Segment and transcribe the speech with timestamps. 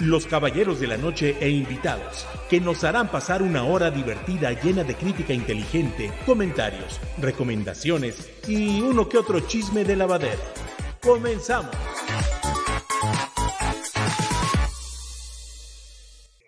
[0.00, 4.82] los caballeros de la noche e invitados, que nos harán pasar una hora divertida llena
[4.82, 10.40] de crítica inteligente, comentarios, recomendaciones y uno que otro chisme de lavadero.
[11.02, 11.70] Comenzamos.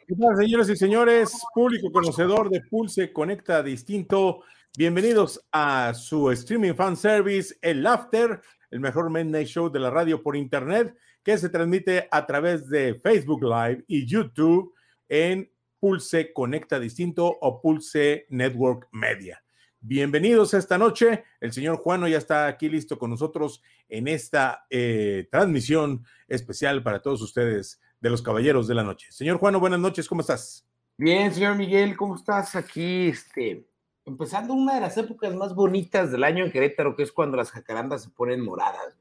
[0.08, 1.38] ¿Qué tal, señoras y señores?
[1.54, 4.44] Público conocedor de Pulse Conecta Distinto.
[4.78, 8.40] Bienvenidos a su streaming fan service, El After,
[8.70, 12.94] el mejor midnight show de la radio por internet, que se transmite a través de
[12.94, 14.74] Facebook Live y YouTube
[15.08, 19.42] en Pulse Conecta Distinto o Pulse Network Media.
[19.80, 21.24] Bienvenidos esta noche.
[21.40, 27.02] El señor Juano ya está aquí listo con nosotros en esta eh, transmisión especial para
[27.02, 29.10] todos ustedes de los Caballeros de la Noche.
[29.10, 30.68] Señor Juano, buenas noches, ¿cómo estás?
[30.96, 32.54] Bien, señor Miguel, ¿cómo estás?
[32.54, 33.66] Aquí, este,
[34.04, 37.50] empezando una de las épocas más bonitas del año en Querétaro, que es cuando las
[37.50, 38.96] jacarandas se ponen moradas.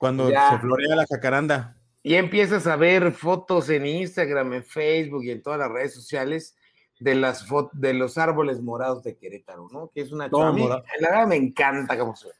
[0.00, 1.76] Cuando se florea la jacaranda.
[2.02, 6.56] Y empiezas a ver fotos en Instagram, en Facebook y en todas las redes sociales
[6.98, 9.90] de las de los árboles morados de Querétaro, ¿no?
[9.94, 10.82] Que es una morado.
[11.00, 12.32] La verdad me encanta cómo ve.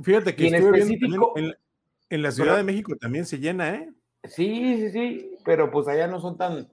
[0.00, 1.56] Fíjate que Y en específico- en,
[2.10, 3.90] en la Ciudad de México también se llena, ¿eh?
[4.22, 6.68] Sí, sí, sí, pero pues allá no son tan,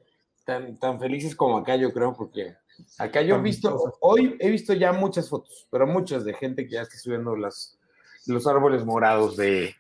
[0.46, 2.54] tan, tan felices como acá, yo creo, porque
[3.00, 6.74] acá yo he visto, hoy he visto ya muchas fotos, pero muchas de gente que
[6.74, 7.80] ya está subiendo las,
[8.28, 9.76] los árboles morados de,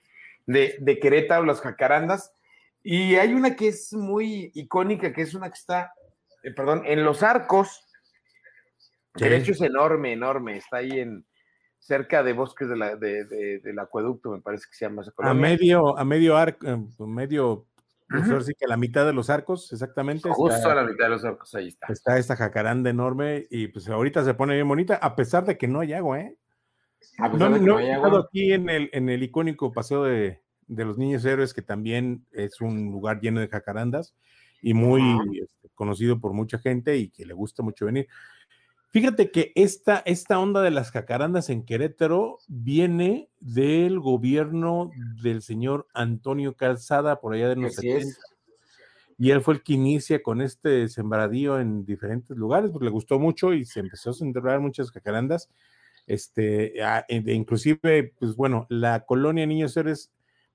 [0.46, 2.34] de, de Querétaro, las jacarandas,
[2.82, 5.94] y hay una que es muy icónica, que es una que está,
[6.44, 7.86] eh, perdón, en los arcos,
[9.16, 9.42] que de Sí.
[9.44, 11.26] hecho es enorme, enorme, está ahí en
[11.80, 15.34] cerca de bosques de la- de- de- del acueducto, me parece que se llama A
[15.34, 17.68] medio, a medio arco, eh, medio,
[18.10, 20.30] ahora sí que a la mitad de los arcos, exactamente.
[20.30, 21.88] Justo está- a la mitad de los arcos, ahí está.
[21.92, 25.68] está esta jacaranda enorme y pues ahorita se pone bien bonita, a pesar de que
[25.68, 26.38] no hay agua, ¿eh?
[27.18, 30.86] A pesar No, de que no aquí en el, en el icónico paseo de, de
[30.86, 34.16] los niños héroes, que también es un lugar lleno de jacarandas
[34.62, 35.02] y muy
[35.42, 38.08] este, conocido por mucha gente y que le gusta mucho venir.
[38.90, 45.88] Fíjate que esta, esta onda de las jacarandas en Querétaro viene del gobierno del señor
[45.96, 48.08] Antonio Calzada, por allá de los Así 70.
[48.08, 48.20] es.
[49.18, 53.20] Y él fue el que inicia con este sembradío en diferentes lugares, porque le gustó
[53.20, 55.50] mucho y se empezó a sembrar muchas jacarandas.
[56.08, 60.12] Este, a- de- inclusive, pues bueno, la colonia Niños Héroes,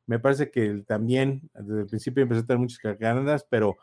[0.06, 3.76] me parece que también desde el principio empezó a tener muchas jacarandas, pero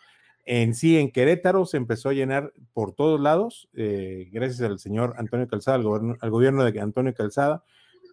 [0.46, 5.16] en sí, en Querétaro se empezó a llenar por todos lados, eh, gracias al señor
[5.18, 7.64] Antonio Calzada, al al gobierno de Antonio Calzada,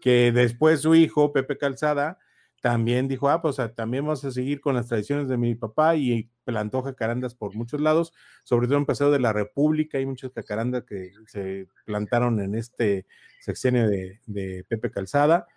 [0.00, 2.18] que después su hijo, Pepe Calzada,
[2.62, 6.30] también dijo, ah, pues también vamos a seguir con las tradiciones de mi papá y
[6.44, 8.14] plantó jacarandas por muchos lados,
[8.44, 13.04] sobre todo en Paseo de la República, hay muchas jacarandas que se plantaron en este
[13.40, 15.48] sexenio de, Pepe Calzada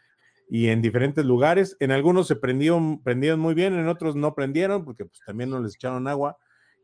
[0.50, 4.84] y en diferentes lugares, en algunos se prendieron, prendieron muy bien, en otros no prendieron
[4.84, 6.40] porque pues también no les echaron agua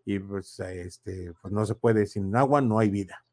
[0.05, 3.25] y pues este, pues no se puede, sin agua no hay vida.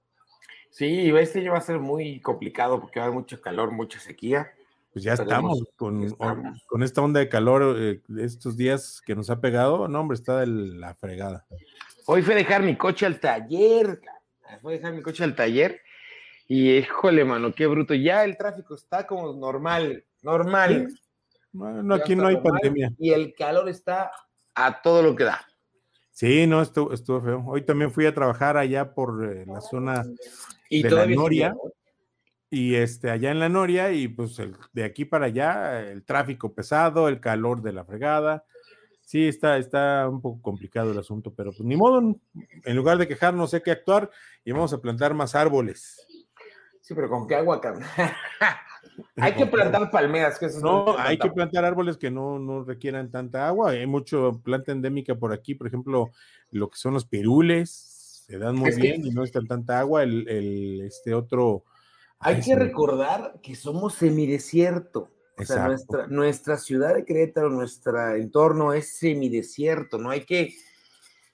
[0.70, 4.00] Sí, este ya va a ser muy complicado porque va a haber mucho calor, mucha
[4.00, 4.54] sequía.
[4.98, 6.66] Pues ya Esperemos estamos con, estamos.
[6.66, 10.40] con esta onda de calor eh, estos días que nos ha pegado, no hombre, está
[10.40, 11.46] de la fregada.
[12.06, 14.00] Hoy fui a dejar mi coche al taller,
[14.60, 15.80] fui a dejar mi coche al taller
[16.48, 17.94] y híjole, mano, qué bruto.
[17.94, 20.88] Ya el tráfico está como normal, normal.
[21.52, 22.90] Bueno, aquí no hay normal, pandemia.
[22.98, 24.10] Y el calor está
[24.56, 25.46] a todo lo que da.
[26.10, 27.44] Sí, no, estuvo, estuvo feo.
[27.46, 30.02] Hoy también fui a trabajar allá por eh, la zona
[30.68, 31.50] Y De la Noria.
[31.50, 31.77] sigue, ¿no?
[32.50, 36.52] Y este allá en la Noria y pues el- de aquí para allá el tráfico
[36.54, 38.44] pesado, el calor de la fregada.
[39.02, 41.98] Sí, está, está un poco complicado el asunto, pero pues ni modo,
[42.64, 44.10] en lugar de quejarnos hay que actuar
[44.44, 46.06] y vamos a plantar más árboles.
[46.82, 47.60] Sí, pero con qué agua?
[49.16, 52.64] Hay que plantar palmeras, que eso es No, hay que plantar árboles que no, no
[52.64, 53.70] requieran tanta agua.
[53.70, 56.10] Hay mucho planta endémica por aquí, por ejemplo,
[56.50, 59.78] lo que son los pirules, se dan muy Es que- bien y no están tanta
[59.78, 60.02] agua.
[60.02, 61.64] El, el- este otro.
[62.20, 65.10] Hay ay, que recordar que somos semidesierto.
[65.36, 69.98] O sea, nuestra, nuestra ciudad de Querétaro, nuestro entorno es semidesierto.
[69.98, 70.52] No hay que,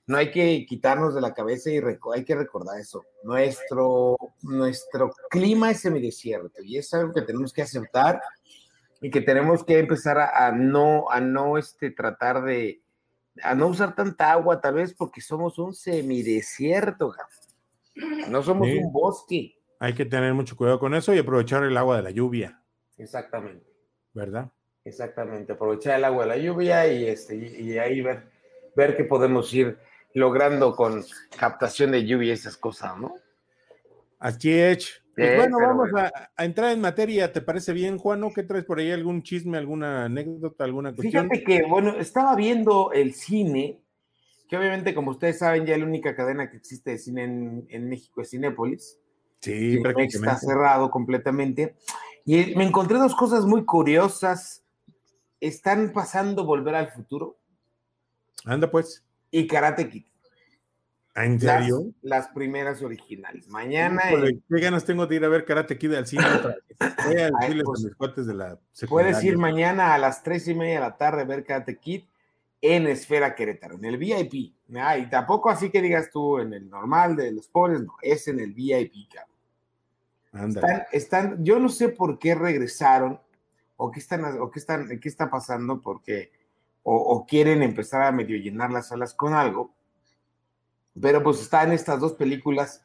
[0.05, 1.81] no hay que quitarnos de la cabeza y
[2.13, 3.03] hay que recordar eso.
[3.23, 8.21] Nuestro, nuestro clima es semidesierto y es algo que tenemos que aceptar
[9.01, 12.83] y que tenemos que empezar a, a no, a no este, tratar de,
[13.41, 17.13] a no usar tanta agua, tal vez porque somos un semidesierto,
[18.29, 19.54] no somos un bosque.
[19.79, 22.61] Hay que tener mucho cuidado con eso y aprovechar el agua de la lluvia.
[22.97, 23.65] Exactamente.
[24.13, 24.51] ¿Verdad?
[24.85, 28.29] Exactamente, aprovechar el agua de la lluvia y, este, y, ahí ver,
[28.75, 29.77] ver qué podemos ir
[30.13, 31.03] logrando con
[31.37, 33.15] captación de lluvia y esas cosas, ¿no?
[34.19, 35.01] Así es.
[35.15, 37.31] Pues bueno, vamos A, entrar en materia.
[37.31, 38.29] ¿Te parece bien, Juan?
[38.33, 38.91] ¿Qué traes por ahí?
[38.91, 41.29] ¿Algún chisme, alguna anécdota, alguna cuestión?
[41.29, 43.81] Fíjate que, bueno, estaba viendo el cine,
[44.49, 47.23] que obviamente, como ustedes saben, ya la única cadena que existe de cine
[47.69, 48.99] en, México es Cinépolis.
[49.45, 51.75] Sí, Está cerrado completamente.
[52.25, 54.63] Y me encontré dos cosas muy curiosas.
[55.39, 57.37] Están pasando Volver al Futuro.
[58.45, 59.03] Anda, pues.
[59.29, 60.05] Y Karate Kid.
[61.15, 61.93] ¿En serio?
[62.01, 63.47] Las, primeras originales.
[63.47, 64.01] Mañana.
[64.09, 66.95] ¿Qué ganas tengo de ir a ver Karate Kid al cine otra vez?
[67.05, 67.29] Voy a
[67.97, 68.59] pues, de la
[68.89, 72.03] Puedes ir mañana a las tres y media de la tarde a ver Karate Kid
[72.61, 74.33] en Esfera Querétaro, en el VIP.
[74.33, 78.39] y tampoco así que digas tú en el normal de los pobres, no, es en
[78.39, 79.34] el VIP, cabrón.
[80.35, 83.19] Están, están, yo no sé por qué regresaron
[83.77, 86.31] o qué están, o qué están, qué está pasando, porque
[86.83, 89.75] o, o quieren empezar a medio llenar las salas con algo
[90.99, 92.83] pero pues está en estas dos películas.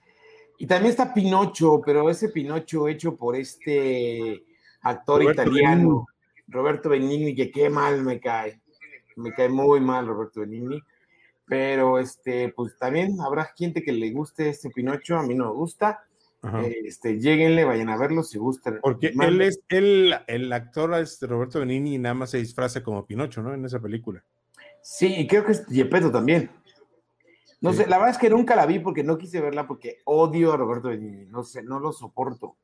[0.59, 4.45] Y también está Pinocho, pero ese Pinocho hecho por este
[4.83, 6.07] actor italiano,
[6.49, 8.61] Roberto Benigni, que qué mal me cae.
[9.17, 10.83] Me cae muy mal Roberto Benigni.
[11.47, 15.55] Pero este, pues también habrá gente que le guste este Pinocho, a mí no me
[15.55, 16.05] gusta.
[16.85, 18.79] Este, lleguenle, vayan a verlo si gustan.
[18.83, 23.07] Porque él es, el el actor es Roberto Benigni y nada más se disfraza como
[23.07, 23.53] Pinocho, ¿no?
[23.53, 24.25] En esa película.
[24.83, 26.51] Sí, y creo que es Gepetto también.
[27.61, 30.53] No sé, la verdad es que nunca la vi porque no quise verla porque odio
[30.53, 31.27] a Roberto Benigni.
[31.27, 32.57] No sé, no lo soporto.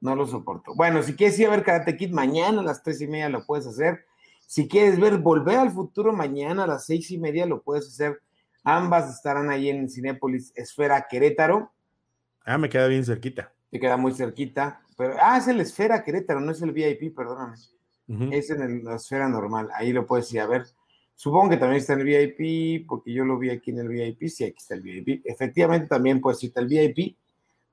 [0.00, 0.74] No lo soporto.
[0.76, 3.44] Bueno, si quieres ir a ver Karate Kid mañana a las tres y media lo
[3.44, 4.04] puedes hacer.
[4.46, 8.20] Si quieres ver Volver al Futuro mañana a las seis y media lo puedes hacer.
[8.62, 11.72] Ambas estarán ahí en Cinépolis Esfera Querétaro.
[12.46, 13.52] Ah, me queda bien cerquita.
[13.70, 14.80] Te queda muy cerquita.
[14.96, 17.56] Pero, ah, es el Esfera Querétaro, no es el VIP, perdóname.
[18.30, 19.68] Es en la esfera normal.
[19.74, 20.64] Ahí lo puedes ir a ver.
[21.16, 24.28] Supongo que también está en el VIP, porque yo lo vi aquí en el VIP.
[24.28, 25.22] Sí, aquí está el VIP.
[25.24, 27.16] Efectivamente, también puedes irte al VIP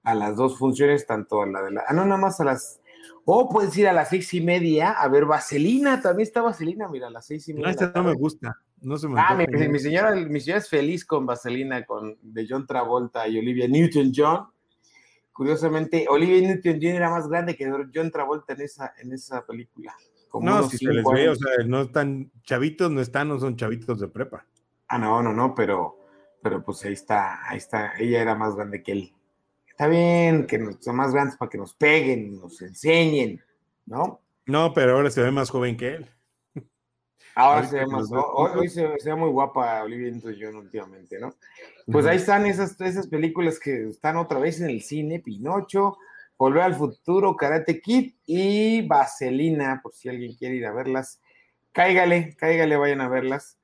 [0.03, 1.83] a las dos funciones, tanto a la de la.
[1.87, 2.81] Ah, no, nada más a las.
[3.25, 6.01] O puedes ir a las seis y media a ver Vaselina.
[6.01, 7.67] También está Vaselina, mira, a las seis y media.
[7.67, 8.57] No, esta no me gusta.
[8.81, 12.65] No se me Ah, mi, señora, mi señora es feliz con Vaselina, con de John
[12.65, 14.47] Travolta y Olivia Newton-John.
[15.33, 19.93] Curiosamente, Olivia Newton-John era más grande que John Travolta en esa, en esa película
[20.41, 23.99] no, si se les ve, o sea, no están chavitos, no están, no son chavitos
[23.99, 24.45] de prepa.
[24.87, 25.99] Ah, no, no, no, pero,
[26.41, 29.13] pero pues ahí está, ahí está, ella era más grande que él.
[29.67, 33.41] Está bien que nos, son más grandes para que nos peguen, nos enseñen,
[33.85, 34.21] ¿no?
[34.45, 36.09] No, pero ahora se ve más joven que él.
[37.35, 41.33] Ahora se ve más, hoy, se, ve muy guapa Olivia Newton últimamente, ¿no?
[41.91, 45.97] Pues ahí están esas, esas películas que están otra vez en el cine, Pinocho,
[46.37, 51.21] Volver al Futuro, Karate Kid y Vaselina, por si alguien quiere ir a verlas.
[51.71, 53.57] Cáigale, cáigale, vayan a verlas.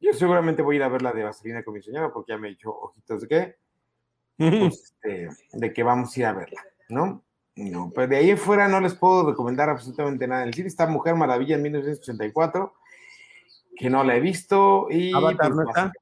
[0.00, 2.38] Yo seguramente voy a ir a ver la de Vaselina con mi señora porque ya
[2.38, 3.56] me he dicho ojitos de qué.
[4.40, 7.22] Pues, este, de que vamos a ir a verla, ¿no?
[7.56, 10.44] No, pues de ahí en fuera no les puedo recomendar absolutamente nada.
[10.44, 12.74] El cine está Mujer Maravilla en 1984,
[13.76, 14.86] que no la he visto.
[14.90, 15.92] Y Avatar pues, no está.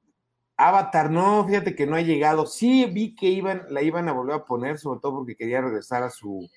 [0.55, 2.45] Avatar, no, fíjate que no ha llegado.
[2.45, 6.03] Sí vi que iban, la iban a volver a poner, sobre todo porque quería regresar
[6.03, 6.49] a su,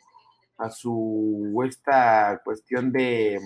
[0.58, 3.40] a su esta cuestión de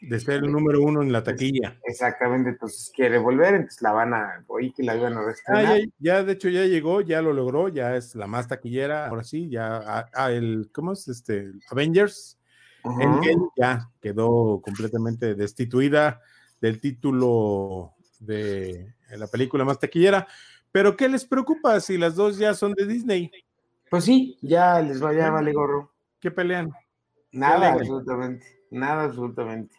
[0.00, 1.78] de ser el número uno en la taquilla.
[1.84, 5.66] Exactamente, entonces quiere volver, entonces la van a, oí que la iban a restaurar.
[5.66, 9.24] Ah, ya, de hecho ya llegó, ya lo logró, ya es la más taquillera, ahora
[9.24, 11.08] sí, ya, a, el, ¿cómo es?
[11.08, 12.38] Este, Avengers,
[13.56, 16.20] ya quedó completamente destituida
[16.60, 20.26] del título de la película más taquillera.
[20.72, 23.30] Pero ¿qué les preocupa si las dos ya son de Disney?
[23.90, 25.92] Pues sí, ya les va, ya vale gorro.
[26.20, 26.70] ¿Qué pelean?
[27.32, 28.46] Nada, absolutamente.
[28.70, 29.74] Nada, absolutamente.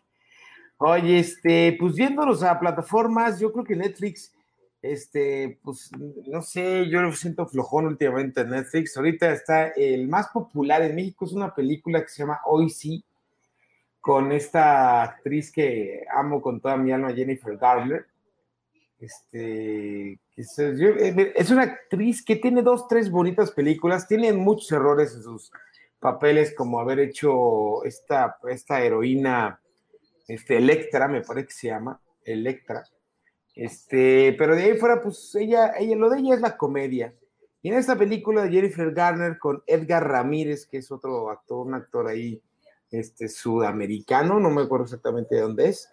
[0.84, 4.34] Oye, este, pues viéndonos a plataformas, yo creo que Netflix,
[4.82, 5.92] este, pues
[6.26, 8.98] no sé, yo lo siento flojón últimamente en Netflix.
[8.98, 13.06] Ahorita está el más popular en México, es una película que se llama Hoy sí,
[14.00, 18.08] con esta actriz que amo con toda mi alma, Jennifer Garner.
[19.00, 25.22] Este, eh, es una actriz que tiene dos, tres bonitas películas, tiene muchos errores en
[25.22, 25.52] sus
[26.00, 29.62] papeles, como haber hecho esta, esta heroína,
[30.28, 32.84] este, Electra, me parece que se llama, Electra.
[33.56, 37.14] Este, pero de ahí fuera, pues ella, ella, lo de ella es la comedia.
[37.62, 41.76] Y en esta película de Jennifer Garner con Edgar Ramírez, que es otro actor, un
[41.76, 42.42] actor ahí,
[42.90, 45.90] este, sudamericano, no me acuerdo exactamente de dónde es,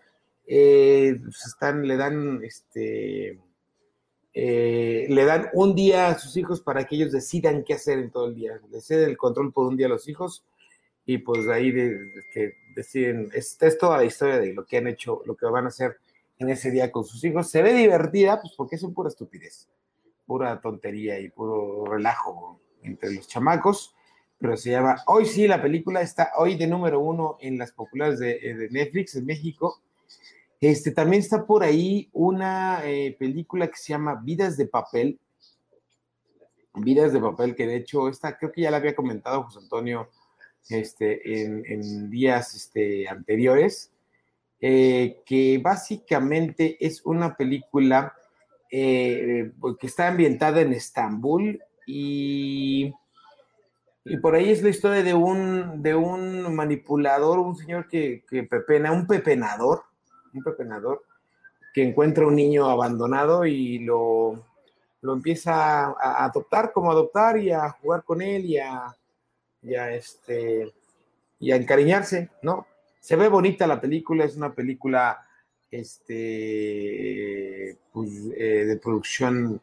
[0.47, 3.39] eh, pues, están, le dan este
[4.41, 8.11] eh, le dan un día a sus hijos para que ellos decidan qué hacer en
[8.11, 8.61] todo el día.
[8.71, 10.45] Le ceden el control por un día a los hijos
[11.09, 12.13] y pues ahí de,
[12.77, 15.69] deciden, es, es, toda la historia de lo que han hecho, lo que van a
[15.69, 15.97] hacer
[16.39, 17.51] en ese día con sus hijos.
[17.51, 19.69] Se ve divertida, pues porque es pura estupidez,
[20.27, 23.97] pura tontería y puro relajo entre los chamacos,
[24.39, 28.19] pero se llama, hoy sí, la película está hoy de número uno en las populares
[28.19, 29.81] de, de Netflix en México
[30.61, 35.19] este, también está por ahí una eh, película que se llama Vidas de Papel.
[36.75, 40.09] Vidas de Papel, que de hecho esta creo que ya la había comentado José Antonio
[40.69, 43.91] este, en, días este, anteriores,
[44.61, 48.15] eh, que básicamente es una película
[48.71, 52.93] eh, que está ambientada en Estambul y,
[54.05, 58.43] y, por ahí es la historia de un, de un manipulador, un señor que, que
[58.43, 59.85] pepena, un pepenador,
[60.35, 60.43] un
[61.73, 64.45] que encuentra un niño abandonado y lo,
[65.01, 68.98] lo empieza a adoptar como adoptar y a jugar con él y a,
[69.75, 70.73] este,
[71.39, 72.67] y a encariñarse, ¿no?
[73.01, 75.27] Se ve bonita la película, es una película
[75.71, 76.99] este,
[77.93, 79.61] pues, eh, de producción,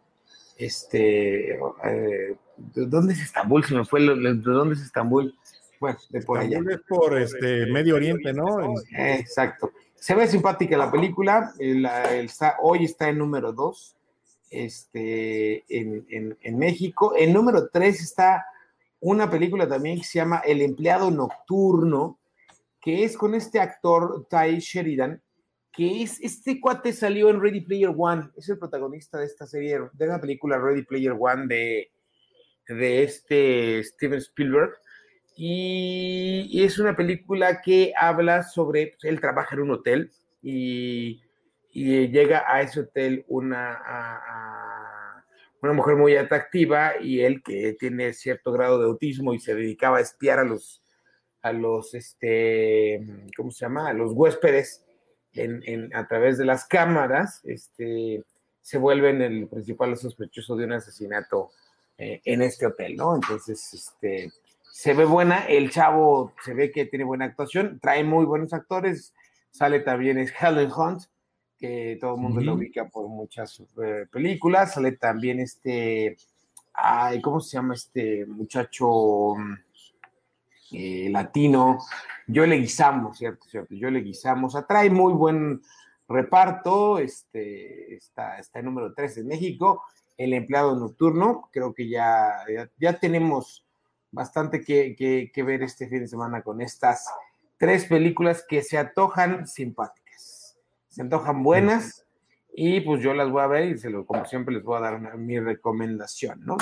[0.58, 3.64] este, eh, ¿de dónde es Estambul?
[3.64, 5.36] Se me fue, ¿de dónde es Estambul?
[5.80, 6.60] Bueno, de por allá.
[6.70, 8.76] Es por este Medio Oriente, ¿no?
[8.98, 9.72] Exacto.
[9.96, 11.54] Se ve simpática la película,
[12.62, 13.96] hoy está en número 2
[14.52, 17.14] este, en, México.
[17.18, 18.46] En número 3 está
[19.06, 22.20] una película también que se llama El empleado nocturno,
[22.82, 25.22] que es con este actor Ty Sheridan,
[25.72, 29.80] que es, este cuate salió en Ready Player One, es el protagonista de esta serie,
[29.94, 31.92] de la película Ready Player One de,
[32.68, 34.74] de este Steven Spielberg.
[35.38, 41.22] Y, es una película que habla sobre, pues, él trabaja en un hotel y,
[41.74, 43.74] llega a ese hotel una,
[45.66, 49.98] una mujer muy atractiva y él que tiene cierto grado de autismo y se dedicaba
[49.98, 50.82] a espiar a los,
[51.42, 53.06] a los, este,
[53.36, 53.90] ¿cómo se llama?
[53.90, 54.86] A los huéspedes
[55.94, 58.24] a través de las cámaras, este,
[58.62, 61.52] se vuelven el principal sospechoso de un asesinato
[61.98, 63.16] eh, en este hotel, ¿no?
[63.16, 64.32] Entonces, este,
[64.72, 69.14] se ve buena, el chavo se ve que tiene buena actuación, trae muy buenos actores,
[69.52, 71.04] sale también es Helen Hunt,
[71.66, 76.18] que todo el mundo lo ubica por muchas eh, películas, sale también este,
[76.74, 79.34] ay, ¿cómo se llama este muchacho
[80.72, 81.80] eh, latino?
[82.28, 83.46] Yo le guisamos, ¿cierto?
[83.48, 83.74] ¿cierto?
[83.74, 85.62] Yo le guisamos, atrae muy buen
[86.08, 89.84] reparto, este, está, está en número 3 en México,
[90.18, 92.32] el empleado nocturno, creo que ya,
[92.78, 93.66] ya tenemos
[94.12, 97.10] bastante que, ver este fin de semana con estas
[97.58, 100.05] tres películas que se antojan simpáticas,
[100.96, 102.06] se antojan buenas
[102.54, 104.80] y pues yo las voy a ver y se lo, como siempre les voy a
[104.80, 106.56] dar mi recomendación, ¿no?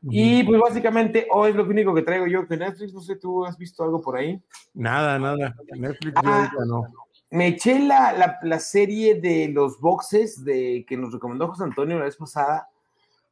[0.00, 3.44] Y pues básicamente hoy es lo único que traigo yo que Netflix, no sé, ¿tú
[3.44, 4.42] has visto algo por ahí?
[4.72, 6.86] Nada, nada, Netflix ah, no.
[7.28, 12.06] Me eché la, la, serie de los boxes de que nos recomendó José Antonio la
[12.06, 12.70] vez pasada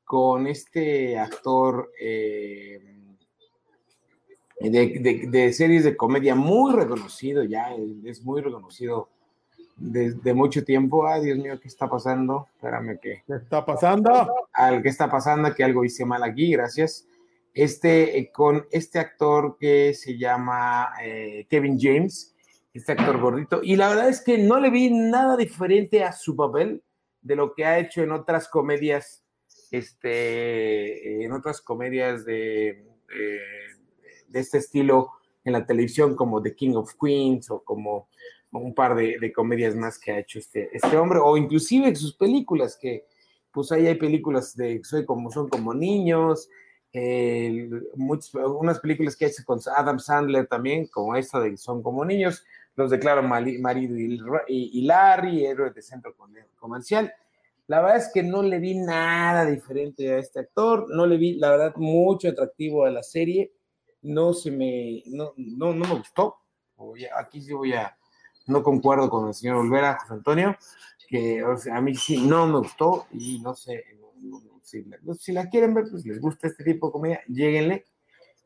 [0.05, 2.83] con este actor eh,
[4.61, 7.75] de, series de comedia muy reconocido ya,
[8.05, 9.09] es muy reconocido
[9.77, 11.07] desde mucho tiempo.
[11.07, 12.49] Ay, Dios mío, ¿qué está pasando?
[12.55, 13.23] Espérame que.
[13.27, 14.11] ¿Qué está pasando?
[14.53, 17.07] Al que está pasando, que algo hice mal aquí, gracias.
[17.53, 22.35] Este, eh, con este actor que se llama eh, Kevin James,
[22.73, 26.35] este actor gordito, y la verdad es que no le vi nada diferente a su
[26.35, 26.83] papel
[27.23, 29.25] de lo que ha hecho en otras comedias,
[29.71, 33.39] este, en otras comedias de, eh,
[34.27, 35.13] de este estilo
[35.45, 38.09] en la televisión, como The King of Queens o como
[38.61, 42.77] un par de, comedias más que ha hecho este, este hombre, o inclusive sus películas,
[42.81, 43.07] que
[43.53, 46.49] pues ahí hay películas de Soy como son como niños,
[46.93, 52.45] unas películas que ha hecho con Adam Sandler también, como esta de Son como niños,
[52.77, 56.15] los declaro marido y, y, Larry, héroe de centro
[56.57, 57.13] comercial.
[57.67, 61.35] La verdad es que no le vi nada diferente a este actor, no le vi,
[61.35, 63.53] la verdad, mucho atractivo a la serie
[64.05, 66.37] no se me, no, no, no me gustó.
[67.17, 67.97] aquí sí voy a,
[68.47, 70.57] no concuerdo con el señor Olvera, José Antonio,
[71.09, 73.85] que a mí sí no me gustó y no sé,
[74.63, 77.85] si, la, quieren ver, pues les gusta este tipo de comedia, lléguenle,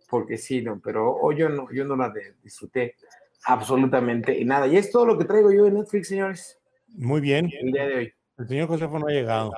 [0.08, 2.12] porque sí, no, pero hoy yo no, yo no la
[2.42, 2.96] disfruté
[3.44, 4.66] absolutamente nada.
[4.66, 6.58] Y es todo lo que traigo yo en Netflix, señores.
[6.88, 7.50] Muy bien.
[7.60, 8.12] El día de hoy.
[8.38, 9.52] El señor Josefo no ha llegado.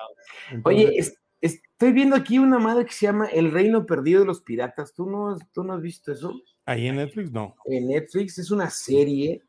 [0.64, 0.99] Oye,
[1.40, 4.92] Estoy viendo aquí una madre que se llama El Reino Perdido de los Piratas.
[4.92, 6.35] ¿Tú no, tú no has visto eso?
[6.66, 7.56] Ahí en Netflix no.
[7.64, 9.42] En Netflix es una serie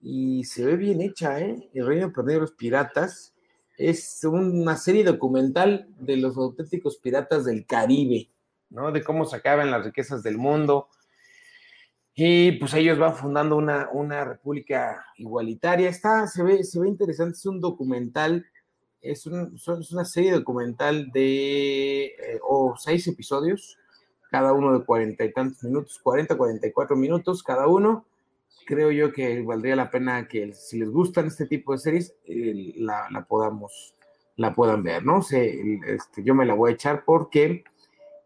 [0.00, 1.68] y se ve bien hecha, ¿eh?
[1.74, 3.34] El Reino Perdido de los Piratas
[3.76, 8.28] es una serie documental de los auténticos piratas del Caribe,
[8.70, 8.92] ¿no?
[8.92, 10.88] De cómo sacaban las riquezas del mundo.
[12.14, 15.88] Y pues ellos van fundando una, una república igualitaria.
[15.88, 18.46] Está, se ve, se ve interesante, es un documental,
[19.00, 23.78] es, un, es una serie documental de eh, o seis episodios,
[24.30, 28.04] cada uno de cuarenta y tantos minutos, cuarenta, cuarenta y cuatro minutos cada uno
[28.68, 32.14] creo yo que valdría la pena que si les gustan este tipo de series,
[32.76, 33.94] la, podamos,
[34.36, 35.22] la puedan ver, ¿no?
[35.22, 37.64] sé este, yo me la voy a echar porque,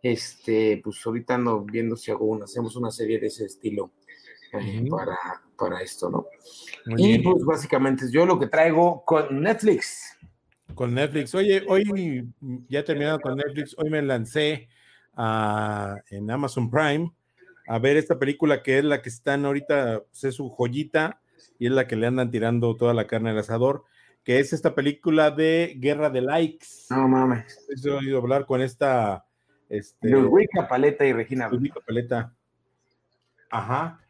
[0.02, 3.92] este, pues ahorita ando viendo si hago una, hacemos una serie de ese estilo
[4.52, 5.16] eh, para,
[5.56, 6.26] para esto, ¿no?
[6.96, 10.18] y pues básicamente yo lo que traigo con Netflix.
[10.74, 11.36] Con Netflix.
[11.36, 12.26] Oye, hoy
[12.68, 14.68] ya he terminado con Netflix, hoy me lancé
[16.10, 17.12] en Amazon Prime
[17.66, 21.20] a ver esta película que es la que están ahorita, pues, es su joyita
[21.58, 23.84] y es la que le andan tirando toda la carne al asador,
[24.24, 26.66] que es esta película de Guerra de Likes.
[26.90, 27.66] No mames.
[27.84, 29.24] He oído hablar con esta.
[29.68, 31.48] Este, Ludwika Paleta y Regina.
[31.48, 32.34] Ludwika Paleta.
[33.50, 34.00] Ajá.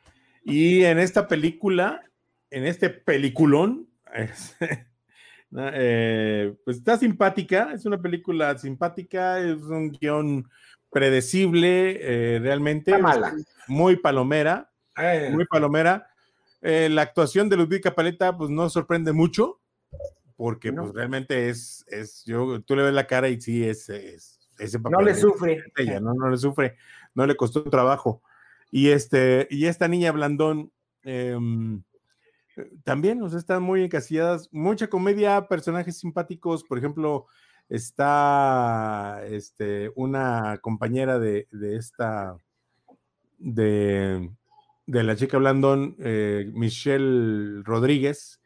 [0.44, 2.02] Y en esta película,
[2.50, 3.88] en este peliculón,
[5.56, 10.48] eh, pues está simpática, es una película simpática, es un guion
[10.92, 12.94] predecible, eh, realmente.
[13.66, 14.70] Muy palomera.
[15.30, 16.08] Muy palomera.
[16.60, 19.60] Eh, la actuación de Ludwika Paleta, pues no sorprende mucho,
[20.36, 24.78] porque pues realmente es, es, yo, tú le ves la cara y sí es, ese
[24.78, 24.98] papel.
[24.98, 25.64] No le sufre.
[25.76, 26.76] Ella, no, no le sufre,
[27.14, 28.22] no le costó trabajo.
[28.70, 30.72] Y este, y esta niña Blandón,
[31.02, 31.82] em,
[32.84, 37.26] también, o sea, están muy encasilladas, mucha comedia, personajes simpáticos, por ejemplo,
[37.68, 42.36] está este, una compañera de, esta,
[43.38, 44.30] de,
[44.86, 48.40] la chica Blandón, eh, Michelle Rodríguez,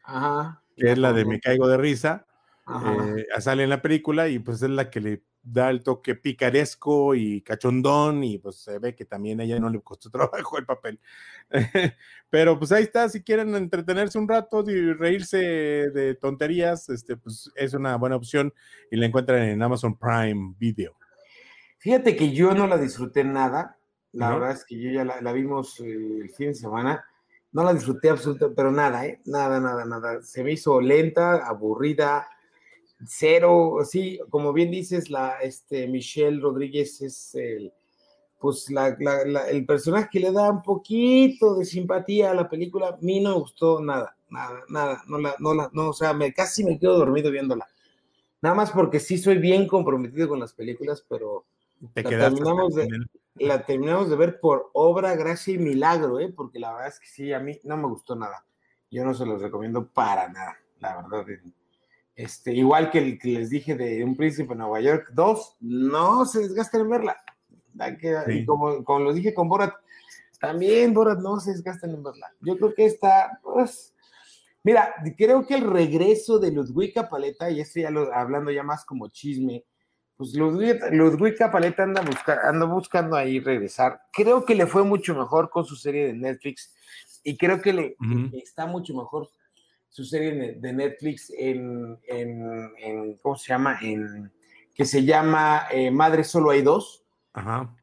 [0.75, 2.25] que es la de Me Caigo de Risa,
[2.67, 7.15] eh, sale en la película y pues es la que le da el toque picaresco
[7.15, 10.65] y cachondón y pues se ve que también a ella no le costó trabajo el
[10.65, 10.99] papel.
[12.29, 17.51] Pero pues ahí está, si quieren entretenerse un rato y reírse de tonterías, este, pues
[17.55, 18.53] es una buena opción
[18.91, 20.95] y la encuentran en Amazon Prime Video.
[21.79, 23.77] Fíjate que yo no la disfruté nada,
[24.11, 27.05] la verdad es que yo ya la, vimos eh, el fin de semana,
[27.51, 29.21] no la disfruté absolutamente, pero nada, ¿eh?
[29.25, 30.21] nada, nada, nada.
[30.21, 32.27] Se me hizo lenta, aburrida,
[33.05, 37.73] cero, sí, como bien dices, la, este, Michelle Rodríguez es el,
[38.39, 43.19] pues el personaje que le da un poquito de simpatía a la película, a mí
[43.19, 46.63] no me gustó nada, nada, nada, no la, no la, no, o sea, me, casi
[46.63, 47.67] me quedo dormido viéndola.
[48.41, 51.45] Nada más porque sí soy bien comprometido con las películas, pero
[51.95, 52.87] la, terminamos de,
[53.35, 56.31] la terminamos de ver por obra, gracia y milagro, ¿eh?
[56.35, 58.45] porque la verdad es que sí, a mí no me gustó nada.
[58.89, 61.25] Yo no se los recomiendo para nada, la verdad.
[62.17, 66.25] Este, igual que el que les dije de Un Príncipe en Nueva York 2, no
[66.25, 67.17] se desgasten en verla.
[68.27, 69.75] Y como, como lo dije con Borat,
[70.39, 72.33] también Borat no se desgasten en verla.
[72.41, 73.93] Yo creo que está, pues,
[74.63, 79.09] mira, creo que el regreso de Ludwika Paleta, y estoy ya hablando ya más como
[79.09, 79.63] chisme,
[80.15, 82.03] pues Ludwika, Paleta anda,
[82.43, 84.01] anda buscando ahí regresar.
[84.11, 86.73] Creo que le fue mucho mejor con su serie de Netflix
[87.23, 87.95] y creo que le
[88.33, 89.29] está mucho mejor
[89.89, 91.99] su serie de Netflix en,
[93.21, 93.77] ¿cómo se llama?
[93.81, 94.31] En,
[94.73, 97.03] que se llama eh, Madre Solo Hay Dos.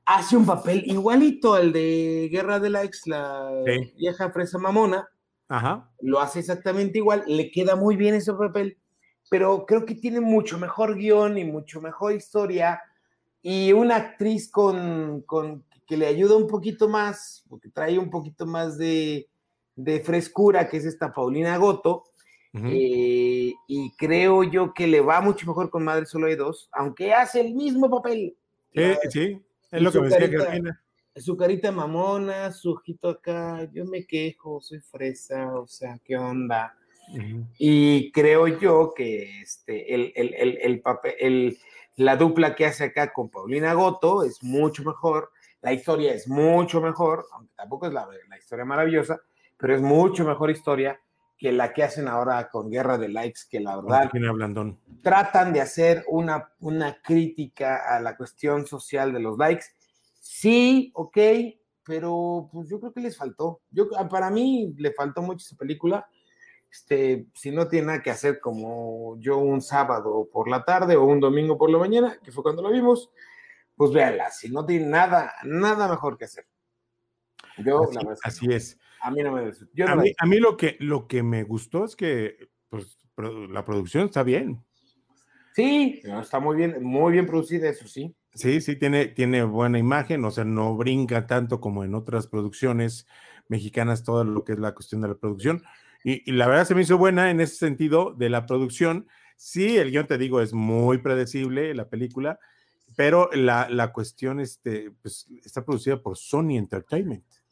[0.05, 3.51] Hace un papel igualito al de Guerra de Likes, la
[3.97, 5.09] vieja fresa mamona.
[5.49, 5.91] Ajá.
[6.01, 8.79] Lo hace exactamente igual, le queda muy bien ese papel,
[9.31, 12.81] pero creo que tiene mucho mejor guion y mucho mejor historia
[13.43, 18.47] y una actriz con, con que le ayuda un poquito más, porque trae un poquito
[18.47, 19.29] más de,
[19.77, 22.05] de frescura, que es esta Paulina Goto.
[22.57, 27.13] Eh, y creo yo que le va mucho mejor con Madre Solo hay dos, aunque
[27.13, 28.37] hace el mismo papel.
[28.73, 30.81] Sí, sí, es lo que me decía
[31.17, 36.77] Su carita mamona, su ojito acá, yo me quejo, soy fresa, o sea, ¿qué onda?
[37.59, 41.59] Y creo yo que este, el, el, el, papel,
[41.97, 46.81] la dupla que hace acá con Paulina Goto es mucho mejor, la historia es mucho
[46.81, 49.21] mejor, aunque tampoco es la, la historia maravillosa,
[49.65, 51.01] pero es mucho mejor historia
[51.39, 54.11] que la que hacen ahora con Guerra de Likes, que la verdad
[55.03, 59.65] tratan de hacer una, una crítica a la cuestión social de los likes.
[60.21, 61.17] Sí, ok,
[61.83, 63.63] pero pues yo creo que les faltó.
[63.71, 66.07] Yo, para mí le faltó mucho esa película.
[66.71, 71.05] Este, si no tiene nada que hacer como yo un sábado por la tarde o
[71.05, 73.11] un domingo por la mañana, que fue cuando lo vimos,
[73.75, 74.31] pues véanla.
[74.31, 76.47] Si no tiene nada, nada mejor que hacer.
[77.57, 78.79] Yo, así, así es.
[79.05, 81.85] A mí no me yo a, mí, a, mí, lo que, lo que me gustó
[81.85, 82.99] es que pues,
[83.51, 84.65] la producción está bien.
[85.55, 88.17] Sí, está muy bien, muy bien producida, eso sí.
[88.33, 93.07] Sí, sí, tiene, tiene buena imagen, o sea, no brinca tanto como en otras producciones
[93.49, 95.63] mexicanas, todo lo que es la cuestión de la producción.
[96.03, 99.07] Y, la verdad se me hizo buena en ese sentido de la producción.
[99.37, 102.41] Sí, el guion, te digo, es muy predecible, la película,
[102.97, 107.44] pero la, la cuestión este, pues, está producida por Sony Entertainment.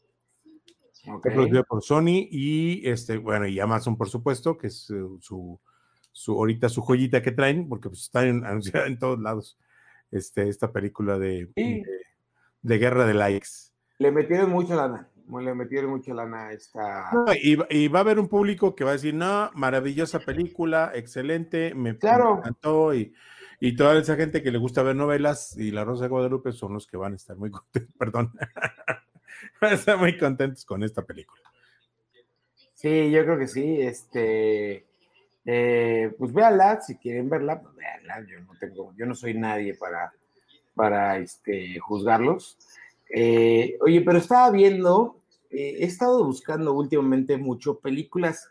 [1.03, 5.59] Está producida por Sony y, este, bueno, y Amazon, por supuesto, que es eh, su,
[6.13, 9.57] su, ahorita su joyita que traen, porque pues, está anunciada en todos lados
[10.11, 11.49] este, esta película de,
[12.61, 13.49] de, guerra de likes.
[13.99, 17.09] Le metieron mucha lana, le metieron mucha lana a esta.
[17.41, 21.89] y, va a haber un público que va a decir, no, maravillosa película, excelente, me,
[21.89, 23.13] encantó y,
[23.59, 26.73] y toda esa gente que le gusta ver novelas y La Rosa de Guadalupe son
[26.73, 28.31] los que van a estar muy contentos, perdón,
[29.61, 31.41] van a estar muy contentos con esta película.
[32.73, 34.85] Sí, yo creo que sí, este
[35.45, 39.75] eh, pues véanla, si quieren verla, pues véanla, yo no tengo, yo no soy nadie
[39.75, 40.13] para,
[40.73, 42.57] para este, juzgarlos.
[43.09, 48.49] Eh, oye, pero estaba viendo, eh, he estado buscando últimamente mucho películas.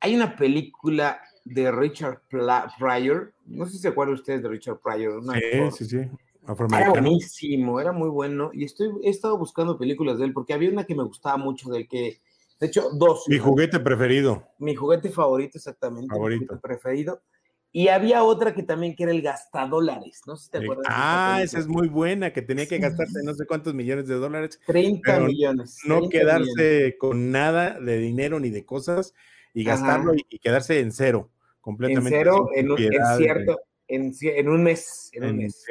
[0.00, 5.22] Hay una película de Richard Pryor, no sé si se acuerdan ustedes de Richard Pryor.
[5.32, 6.10] sí, sí, sí,
[6.48, 8.50] Era buenísimo, era muy bueno.
[8.52, 11.70] Y estoy, he estado buscando películas de él porque había una que me gustaba mucho
[11.70, 12.20] del que
[12.60, 13.24] de hecho, dos.
[13.28, 14.48] Mi juguete preferido.
[14.58, 16.08] Mi juguete favorito, exactamente.
[16.08, 16.58] Favorito.
[16.60, 17.22] preferido.
[17.70, 20.86] Y había otra que también que era el gastadólares, no sé si te acuerdas.
[20.88, 24.58] Ah, esa es muy buena, que tenía que gastarse no sé cuántos millones de dólares.
[24.66, 25.78] 30 millones.
[25.84, 29.12] No quedarse con nada de dinero ni de cosas
[29.52, 31.30] y gastarlo y, quedarse en cero,
[31.60, 32.16] completamente.
[32.16, 35.10] En cero, en, un, cierto, en, un mes.
[35.12, 35.66] En, un mes.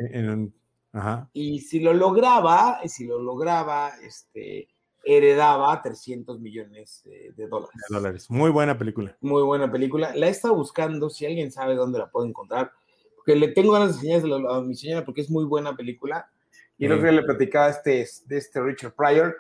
[0.97, 1.29] Ajá.
[1.33, 4.67] Y si lo lograba, si lo lograba, este
[5.07, 7.47] heredaba 300 millones de,
[7.89, 8.29] dólares.
[8.29, 9.15] Muy buena película.
[9.21, 10.13] Muy buena película.
[10.15, 12.71] La he estado buscando, si alguien sabe dónde la puedo encontrar,
[13.15, 16.29] porque le tengo ganas de enseñársela a mi señora porque es muy buena película.
[16.77, 19.35] Y el otro día le platicaba este, de este Richard Pryor.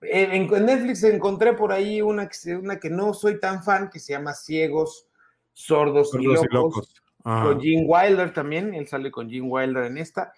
[0.00, 4.14] En, Netflix encontré por ahí una que, una que no soy tan fan, que se
[4.14, 5.06] llama Ciegos,
[5.52, 6.94] Sordos, y Locos.
[7.22, 10.32] Con Gene Wilder también, él sale con Gene Wilder en esta.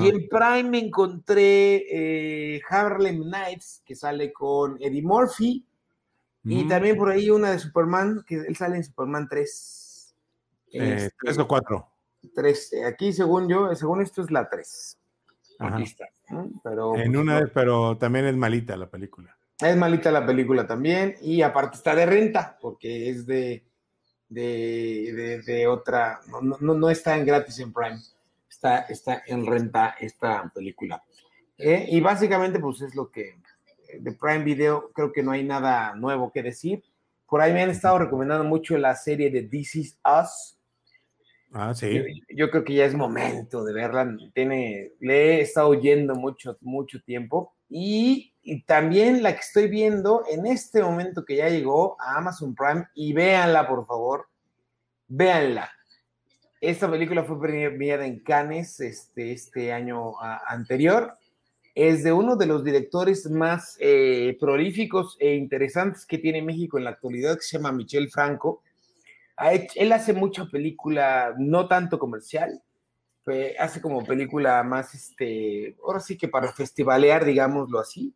[0.00, 5.66] Y en Prime me encontré eh, Harlem Nights, que sale con Eddie Murphy.
[6.44, 6.68] Y mm.
[6.68, 10.14] también por ahí una de Superman, que él sale en Superman 3.
[10.74, 11.88] Eh, ¿Tres o cuatro?
[12.34, 12.72] Tres.
[12.72, 14.98] Eh, aquí, según yo, según esto es la 3.
[15.58, 16.06] Aquí está.
[16.62, 19.36] Pero, en pues, una, pero también es malita la película.
[19.58, 21.16] Es malita la película también.
[21.20, 23.64] Y aparte está de renta, porque es de,
[24.28, 26.20] de, de, otra.
[26.28, 28.00] No, no, no está en gratis en Prime
[28.62, 31.02] está, en renta esta película.
[31.58, 33.36] Eh, y básicamente, pues es lo que
[33.98, 36.82] de Prime Video, creo que no hay nada nuevo que decir.
[37.28, 40.58] Por ahí me han estado recomendando mucho la serie de This Is Us.
[41.52, 42.02] Ah, sí.
[42.30, 44.16] Yo, creo que ya es momento de verla.
[44.34, 47.54] Tiene, le he estado oyendo mucho, mucho tiempo.
[47.68, 52.54] Y, y, también la que estoy viendo en este momento que ya llegó a Amazon
[52.54, 52.86] Prime.
[52.94, 54.28] Y véanla, por favor.
[55.08, 55.70] Véanla.
[56.62, 60.12] Esta película fue premiada en Cannes este, este año
[60.46, 61.18] anterior.
[61.74, 66.84] Es de uno de los directores más eh, prolíficos e interesantes que tiene México en
[66.84, 68.62] la actualidad, que se llama Michel Franco.
[69.74, 72.62] él hace mucha película, no tanto comercial,
[73.58, 78.14] hace como película más, este, ahora sí que para festivalear, digámoslo así.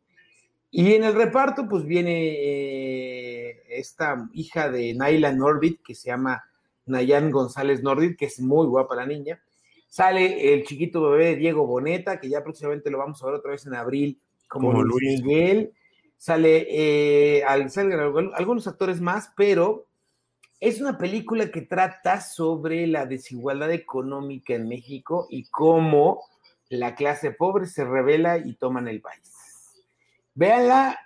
[0.71, 6.45] Y en el reparto, pues viene eh, esta hija de Naila Norbit, que se llama
[6.87, 9.41] Nayan González Nordit, que es muy guapa la niña.
[9.89, 13.67] Sale el chiquito bebé Diego Boneta, que ya próximamente lo vamos a ver otra vez
[13.67, 15.73] en abril, como, Luis Miguel.
[16.17, 18.01] Sale, eh, salen
[18.35, 19.87] algunos actores más, pero
[20.61, 26.23] es una película que trata sobre la desigualdad económica en México y cómo
[26.69, 29.33] la clase pobre se revela y toman el país.
[30.35, 30.99] Véanla,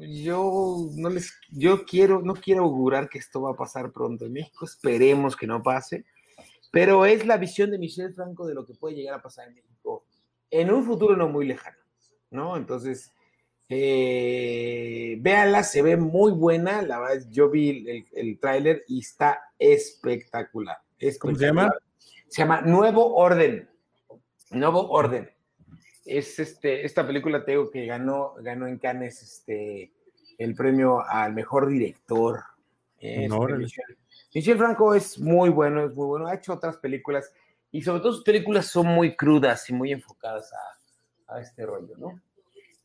[0.00, 4.32] yo no les, yo quiero, no quiero augurar que esto va a pasar pronto en
[4.32, 6.04] México, esperemos que no pase,
[6.70, 9.54] pero es la visión de Michel Franco de lo que puede llegar a pasar en
[9.54, 10.04] México
[10.50, 11.76] en un futuro no muy lejano,
[12.30, 12.56] ¿no?
[12.56, 13.12] Entonces,
[13.68, 19.40] eh, véanla, se ve muy buena, la verdad, yo vi el, el tráiler y está
[19.58, 21.18] espectacular, espectacular.
[21.18, 21.74] ¿Cómo se llama?
[22.28, 23.68] Se llama Nuevo Orden,
[24.50, 25.30] Nuevo Orden
[26.08, 29.92] es este, esta película, te digo que ganó, ganó en Cannes este,
[30.38, 32.40] el premio al mejor director.
[32.98, 33.28] Este,
[34.34, 37.32] Michel, Franco es muy bueno, es muy bueno, ha hecho otras películas
[37.70, 41.96] y sobre todo sus películas son muy crudas y muy enfocadas a, a este rollo,
[41.96, 42.20] ¿no?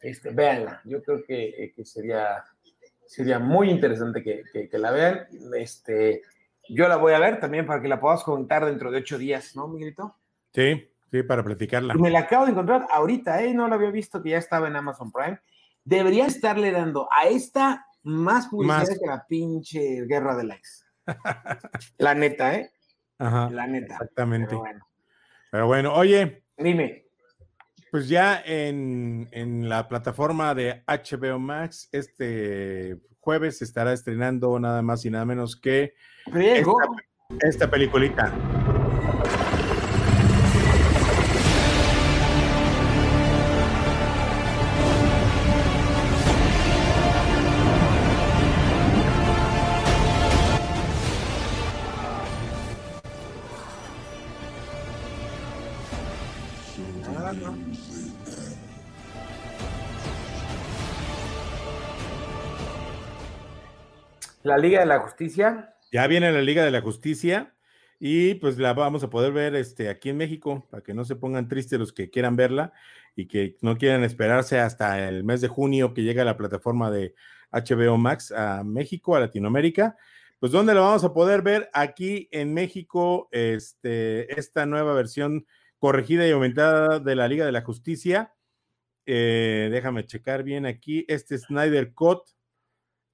[0.02, 2.44] Este, véanla, yo creo que, que, sería
[3.06, 5.28] Sería muy interesante que, que, la vean.
[5.56, 6.24] Este,
[6.68, 9.56] yo la voy a ver también para que la puedas comentar dentro de ocho días,
[9.56, 10.16] ¿no, Miguelito?
[10.52, 11.94] Sí, sí, para platicarla.
[11.94, 13.54] Me la acabo de encontrar ahorita, ¿eh?
[13.54, 15.40] No la había visto que ya estaba en Amazon Prime.
[15.84, 20.70] Debería estarle dando a esta más publicidad que la pinche guerra de likes.
[22.00, 22.72] la neta, ¿eh?
[23.20, 23.50] Ajá.
[23.52, 23.94] La neta.
[23.94, 24.48] Exactamente.
[24.50, 24.88] Pero bueno,
[25.52, 26.44] Pero bueno oye.
[26.58, 27.06] Dime.
[27.92, 35.06] Pues ya en, la plataforma de HBO Max, este jueves se estará estrenando nada más
[35.06, 35.94] y nada menos que
[36.26, 36.72] esta,
[37.42, 38.34] esta peliculita.
[64.44, 65.74] La Liga de la Justicia.
[65.92, 67.56] Ya viene la Liga de la Justicia
[67.98, 71.16] y pues la vamos a poder ver este, aquí en México, para que no se
[71.16, 72.74] pongan tristes los que quieran verla
[73.16, 77.16] y que no quieran esperarse hasta el mes de junio que llega la plataforma de
[77.54, 79.96] HBO Max a México, a Latinoamérica.
[80.40, 81.70] Pues ¿dónde la vamos a poder ver?
[81.72, 85.46] Aquí en México, este, esta nueva versión
[85.78, 88.34] corregida y aumentada de la Liga de la Justicia.
[89.06, 91.06] Eh, déjame checar bien aquí.
[91.08, 92.33] Este Snyder Cut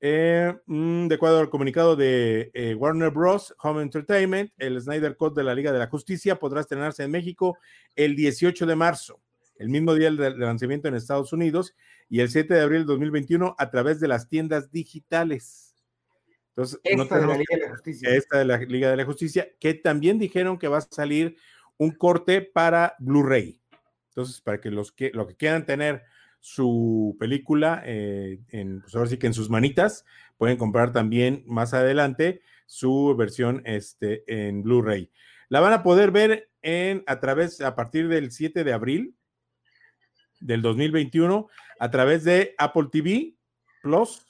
[0.02, 3.54] eh, mm, de acuerdo al comunicado de eh, Warner Bros.
[3.62, 7.58] Home Entertainment, el Snyder Code de la Liga de la Justicia podrá estrenarse en México
[7.96, 9.22] el 18 de marzo,
[9.58, 11.76] el mismo día del lanzamiento en Estados Unidos,
[12.10, 15.76] y el 7 de abril de 2021 a través de las tiendas digitales.
[16.50, 18.10] Entonces, esta de la Liga de la Justicia.
[18.10, 21.36] Esta de la Liga de la Justicia, que también dijeron que va a salir
[21.78, 23.62] un corte para Blu-ray.
[24.10, 26.04] Entonces, para que los que, lo que quieran tener
[26.40, 30.06] su película, eh, en, pues ahora sí que en sus manitas,
[30.38, 35.12] pueden comprar también más adelante su versión este, en Blu-ray.
[35.50, 39.16] La van a poder ver en, a través, a partir del 7 de abril
[40.40, 41.48] del 2021,
[41.80, 43.36] a través de Apple TV
[43.82, 44.26] Plus,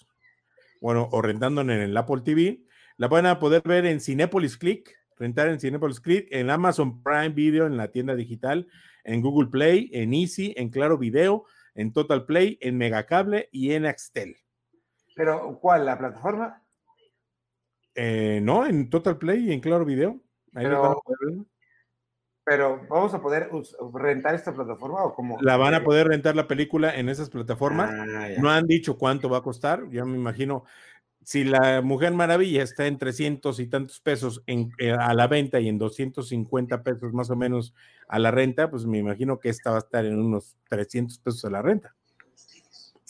[0.81, 2.63] bueno, o rentando en el Apple TV.
[2.97, 7.29] La van a poder ver en Cinepolis Click, rentar en Cinepolis Click, en Amazon Prime
[7.29, 8.67] Video, en la tienda digital,
[9.03, 13.85] en Google Play, en Easy, en Claro Video, en Total Play, en Megacable y en
[13.85, 14.35] Axtel.
[15.15, 15.85] ¿Pero cuál?
[15.85, 16.63] ¿La plataforma?
[17.95, 20.21] Eh, no, en Total Play y en Claro Video.
[22.45, 23.49] pero, vamos a poder
[23.93, 25.37] rentar esta plataforma o cómo?
[25.41, 27.91] La van a poder rentar la película en esas plataformas.
[27.91, 29.89] Ah, no han dicho cuánto va a costar.
[29.89, 30.63] Yo me imagino,
[31.29, 35.67] si la Mujer Maravilla está en 300 y tantos pesos eh, a la venta y
[35.67, 37.75] en 250 pesos más o menos
[38.07, 41.45] a la renta, pues me imagino que esta va a estar en unos 300 pesos
[41.45, 41.95] a la renta.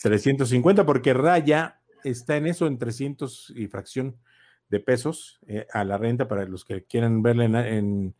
[0.02, 4.18] 350 porque Raya está en eso, en 300 y fracción
[4.68, 8.14] de pesos eh, a la renta para los que quieran verla en,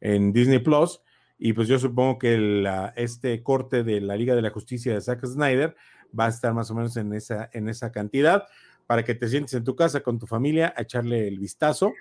[0.00, 1.02] en, Disney Plus.
[1.36, 2.64] Y pues yo supongo que
[2.96, 5.76] este corte de la Liga de la Justicia de Zack Snyder
[6.18, 8.46] va a estar más o menos en esa, en esa cantidad
[8.86, 11.92] para que te sientes en tu casa con tu familia a echarle el vistazo,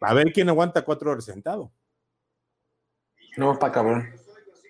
[0.00, 1.72] a ver quién aguanta cuatro horas sentado.
[3.36, 4.08] No, está cabrón.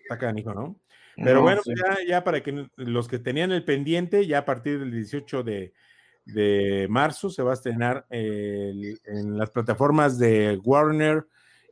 [0.03, 0.81] Está canijo, ¿no?
[1.17, 1.63] Pero bueno,
[2.09, 7.31] ya, para que los que tenían el pendiente, ya a partir del 18 de, marzo
[7.31, 11.27] se va a estrenar en las plataformas de Warner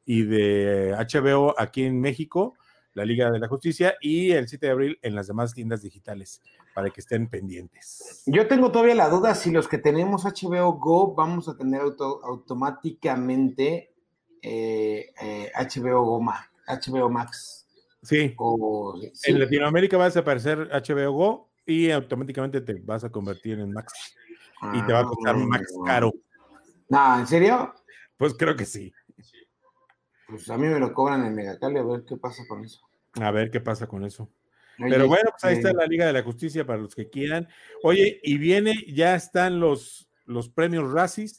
[0.04, 2.56] y de HBO aquí en México,
[2.94, 6.40] la Liga de la Justicia, y el 7 de abril en las demás tiendas digitales
[6.74, 8.22] para que estén pendientes.
[8.26, 13.92] Yo tengo todavía la duda si los que tenemos HBO Go vamos a tener automáticamente
[14.42, 16.50] HBO eh, Go Max.
[16.66, 17.66] HBO Max.
[18.02, 18.34] Sí.
[19.24, 23.92] En Latinoamérica va a desaparecer HBO Go y automáticamente te vas a convertir en Max.
[24.74, 26.12] y te va a costar ah, Max caro.
[26.88, 27.74] No, ¿en serio?
[28.16, 28.92] Pues creo que sí.
[30.28, 32.80] Pues a mí me lo cobran en Megacali, a ver qué pasa con eso.
[33.20, 34.28] A ver qué pasa con eso.
[34.78, 37.48] Pero bueno, pues ahí está este la Liga de la Justicia para los que quieran.
[37.82, 41.38] Oye, y viene, ya están los, los premios Razzies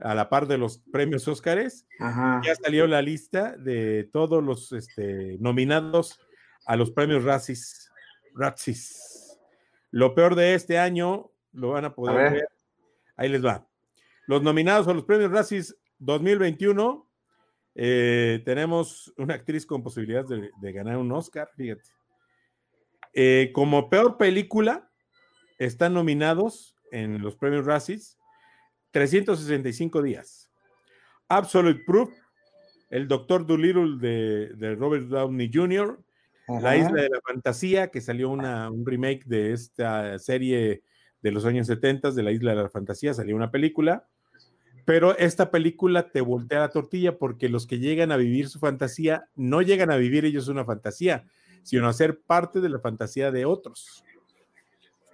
[0.00, 1.86] a la par de los premios Óscares.
[1.98, 6.20] Ya salió la lista de todos los este, nominados
[6.66, 7.90] a los premios Razzies.
[8.34, 9.38] Razzies.
[9.90, 12.48] Lo peor de este año lo van a poder ver.
[13.16, 13.66] Ahí les va.
[14.26, 17.08] Los nominados a los premios Razzies 2021.
[17.74, 21.82] Eh, tenemos una actriz con posibilidades de, ganar un Oscar, fíjate.
[23.20, 24.92] Eh, como peor película,
[25.58, 28.16] están nominados en los premios Razzies
[28.92, 30.52] 365 días.
[31.26, 32.10] Absolute Proof,
[32.90, 36.00] El Doctor Dolittle de, de Robert Downey Jr.,
[36.62, 40.84] La Isla de la Fantasía, que salió una, un remake de esta serie
[41.20, 44.06] de los años 70 de la Isla de la Fantasía, salió una película,
[44.84, 49.28] pero esta película te voltea la tortilla porque los que llegan a vivir su fantasía
[49.34, 51.26] no llegan a vivir ellos una fantasía,
[51.62, 54.04] sino a ser parte de la fantasía de otros.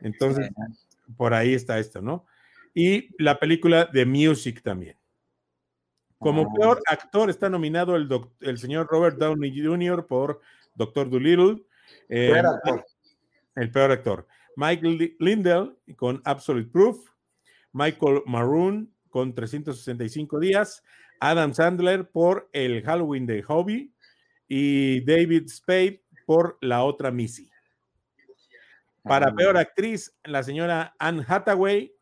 [0.01, 0.51] Entonces,
[1.17, 2.27] por ahí está esto, ¿no?
[2.75, 4.97] Y la película de Music también.
[6.19, 6.55] Como Ah.
[6.59, 8.09] peor actor está nominado el,
[8.41, 10.07] el señor Robert Downey Jr.
[10.07, 10.41] por
[10.75, 11.65] Doctor Dolittle.
[12.09, 12.85] eh, Peor actor.
[13.57, 14.27] el peor actor.
[14.57, 17.09] Michael Li- Lindell con Absolute Proof.
[17.73, 20.83] Michael Maroon con 365 días.
[21.21, 23.93] Adam Sandler por El Halloween de Hobby.
[24.49, 27.51] Y David Spade por La Otra Missy.
[29.03, 29.35] Para Ah.
[29.35, 31.93] peor actriz, la señora Anne Hathaway,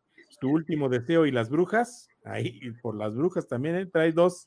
[0.41, 2.09] Su último deseo y Las Brujas.
[2.25, 3.87] Ahí, y por Las Brujas también ¿eh?
[3.87, 4.45] trae dos,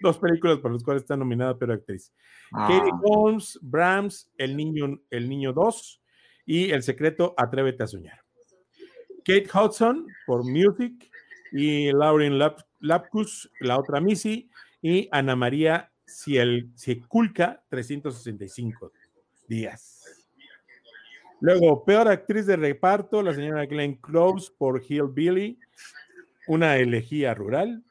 [0.00, 2.12] dos películas por las cuales está nominada peor actriz.
[2.50, 3.00] Katie Ah.
[3.04, 6.02] Holmes, Brahms, El Niño, El Niño 2
[6.44, 8.20] y El Secreto, Atrévete a Soñar.
[9.24, 11.10] Kate Hudson por Music
[11.52, 14.50] y Lauren Lap- Lapkus, la otra Missy,
[14.82, 18.92] y Ana María Ciel, Cieculca, 365
[19.48, 20.04] días.
[21.40, 25.58] Luego, peor actriz de reparto, la señora Glenn Close por Hillbilly,
[26.48, 27.84] una elegía rural.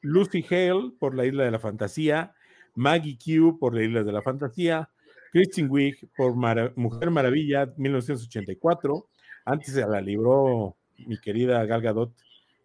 [0.00, 2.32] Lucy Hale por La Isla de la Fantasía,
[2.74, 4.88] Maggie Q por La Isla de la Fantasía,
[5.32, 9.08] Kristen Wiig por Mara- Mujer Maravilla 1984,
[9.44, 12.14] antes se la libró mi querida Gal Gadot,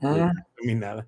[0.02, 0.32] Ah.
[0.62, 1.08] nominada.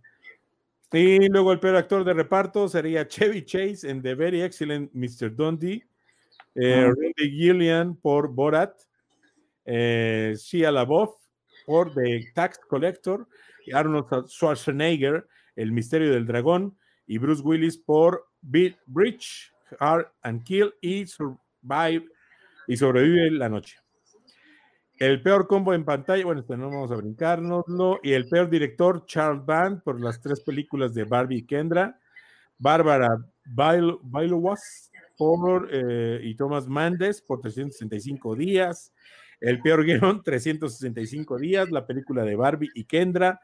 [0.91, 5.33] Y luego el peor actor de reparto sería Chevy Chase en The Very Excellent Mr.
[5.35, 5.85] Dundee,
[6.55, 6.85] eh.
[6.85, 8.73] Randy Gillian por Borat,
[9.65, 11.15] eh, Shia LaBeouf
[11.65, 13.27] por The Tax Collector,
[13.73, 20.73] Arnold Schwarzenegger, El Misterio del Dragón, y Bruce Willis por Beat Bridge, Hard and Kill
[20.81, 22.05] y Survive
[22.67, 23.77] y Sobrevive la Noche.
[24.97, 27.99] El peor combo en pantalla, bueno, este no vamos a brincárnoslo.
[28.01, 31.99] Y el peor director, Charles Band, por las tres películas de Barbie y Kendra.
[32.57, 33.09] Bárbara
[33.43, 38.93] Bail- Bailowas por, eh, y Thomas Mandes por 365 días.
[39.39, 41.71] El peor guion, 365 días.
[41.71, 43.41] La película de Barbie y Kendra.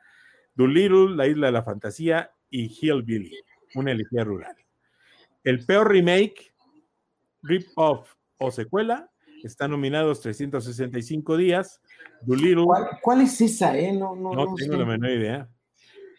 [0.55, 3.37] Doolittle, La Isla de la Fantasía y Hillbilly,
[3.75, 4.55] una elegía rural.
[5.43, 6.53] El peor remake,
[7.41, 9.09] rip-off o secuela,
[9.43, 11.81] están nominados 365 días.
[12.21, 13.93] Doolittle, ¿Cuál, cuál es esa, eh?
[13.93, 14.77] No, no, no no tengo sé.
[14.79, 15.49] la menor idea.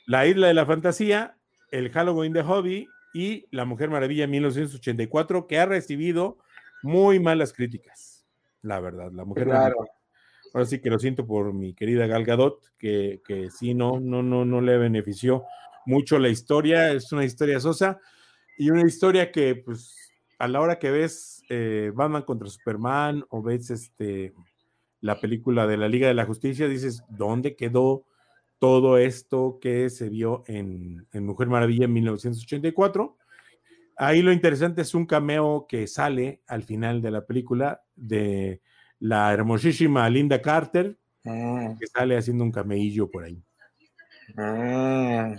[0.06, 1.36] La Isla de la Fantasía,
[1.70, 6.38] El Halloween de Hobby y La Mujer Maravilla 1984, que ha recibido
[6.82, 8.26] muy malas críticas.
[8.62, 9.76] La verdad, La Mujer Claro.
[9.78, 9.98] Maravilla.
[10.54, 14.22] Ahora sí que lo siento por mi querida Gal Gadot, que, que sí, no, no,
[14.22, 15.44] no, no le benefició
[15.86, 16.92] mucho la historia.
[16.92, 17.98] Es una historia sosa
[18.58, 19.96] y una historia que, pues,
[20.38, 24.34] a la hora que ves eh, Batman contra Superman o ves este,
[25.00, 28.04] la película de la Liga de la Justicia, dices, ¿dónde quedó
[28.62, 33.18] todo esto que se vio en, en Mujer Maravilla en 1984?
[33.96, 38.62] Ahí lo interesante es un cameo que sale al final de la película de
[39.00, 43.42] la hermosísima Linda Carter, Ah, que sale haciendo un cameillo por ahí.
[44.38, 45.34] ah,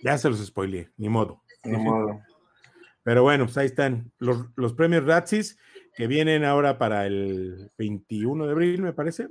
[0.00, 1.42] Ya se los spoileé, ni modo.
[1.64, 2.20] ni modo.
[3.02, 5.58] Pero bueno, pues ahí están los, los premios Razzies
[5.96, 9.28] que vienen ahora para el 21 de abril, me parece.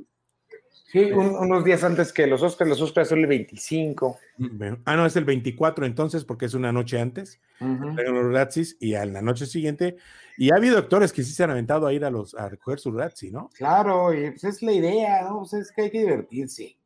[0.88, 4.17] Sí, un- unos días antes que los Oscars, los Oscars son el 25.
[4.38, 7.41] Bueno, Ah, no, es el 24 entonces, porque es una noche antes.
[7.60, 9.97] Traigan los Razzies y a la noche siguiente.
[10.38, 12.80] Y ha habido actores que sí se han aventado a ir a, los, a recoger
[12.80, 13.50] su Razzie, ¿no?
[13.54, 15.39] Claro, y pues es la idea, ¿no?
[15.39, 16.78] Pues es que hay que divertirse.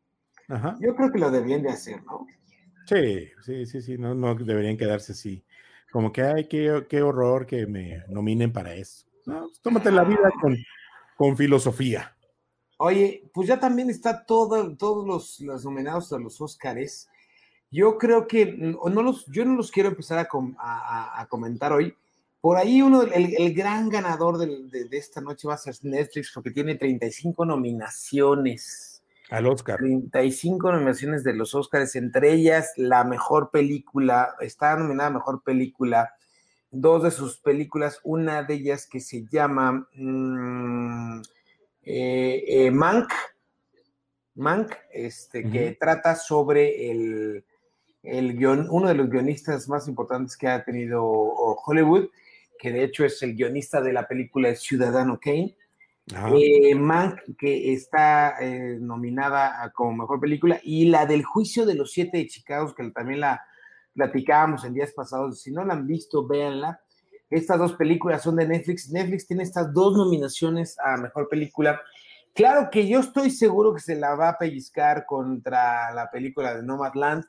[0.47, 0.77] Ajá.
[0.81, 2.25] Yo creo que lo deberían de hacer, ¿no?
[2.87, 5.43] Sí, sí, sí, sí, no, no deberían quedarse así.
[5.91, 9.05] Como que, ay, qué, qué horror que me nominen para eso.
[9.27, 10.57] No, pues, tómate la vida con,
[11.17, 12.15] con filosofía.
[12.83, 17.07] Oye, pues ya también está todo, todos los, los nominados a los Óscares.
[17.69, 21.27] Yo creo que no los, yo no los quiero empezar a, com- a- a- a
[21.27, 21.95] comentar hoy.
[22.41, 26.31] Por ahí uno, el, el gran ganador de, de esta noche va a ser Netflix
[26.33, 29.03] porque tiene 35 nominaciones.
[29.29, 29.77] Al Oscar.
[29.77, 36.15] 35 nominaciones de los Óscares, entre ellas la mejor película, está nominada a mejor película,
[36.71, 41.21] dos de sus películas, una de ellas que se llama mm,
[41.83, 43.11] eh, eh, Mank,
[44.35, 47.43] Mank, este, que trata sobre el,
[48.03, 52.09] el guion- uno de los guionistas más importantes que ha tenido Hollywood,
[52.57, 55.55] que de hecho es el guionista de la película Ciudadano Kane.
[56.35, 61.75] Eh, Mank, que está eh, nominada a- como mejor película, y la del Juicio de
[61.75, 63.41] los Siete de Chicago, que también la
[63.93, 65.41] platicábamos en días pasados.
[65.41, 66.81] Si no la han visto, véanla.
[67.31, 68.91] Estas dos películas son de Netflix.
[68.91, 71.81] Netflix tiene estas dos nominaciones a mejor película.
[72.33, 76.63] Claro que yo estoy seguro que se la va a pellizcar contra la película de
[76.63, 77.23] Nomadland,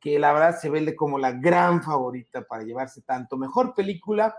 [0.00, 4.34] que la verdad se vende como la gran favorita para llevarse tanto mejor película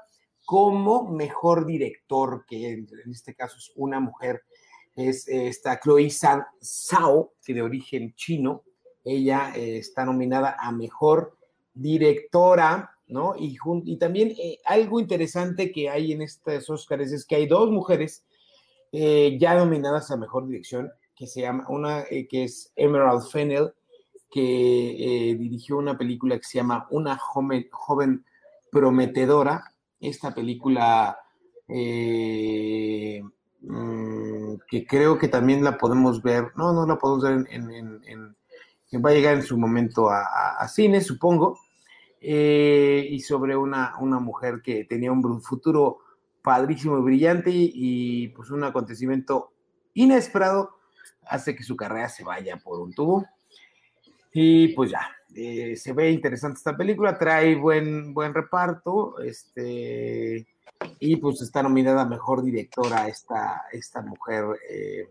[0.46, 4.44] como mejor director, que en, este caso es una mujer,
[4.96, 8.64] es esta Chloe San Sao, que de origen chino,
[9.04, 11.38] ella eh, está nominada a mejor
[11.74, 13.36] directora, ¿no?
[13.38, 17.70] Y, y también eh, algo interesante que hay en estos Oscars es que hay dos
[17.72, 18.24] mujeres
[18.92, 23.74] eh, ya nominadas a mejor dirección, que se llama, una que es Emerald Fennell,
[24.32, 28.26] que dirigió una película que se llama Una joven,
[28.72, 29.64] prometedora,
[30.00, 31.18] esta película
[31.68, 33.22] eh,
[33.62, 38.36] mm, que creo que también la podemos ver, no, no la podemos ver en,
[39.04, 41.60] va a llegar en su momento a, cine, supongo,
[42.26, 46.00] eh, y sobre una, una mujer que tenía un futuro
[46.42, 49.52] padrísimo y brillante y, pues un acontecimiento
[49.94, 50.78] inesperado
[51.26, 53.26] hace que su carrera se vaya por un tubo.
[54.34, 55.02] Y pues ya,
[55.36, 60.48] eh, se ve interesante esta película, trae buen, buen reparto, este,
[61.00, 65.10] y pues está nominada mejor directora esta, esta mujer, eh,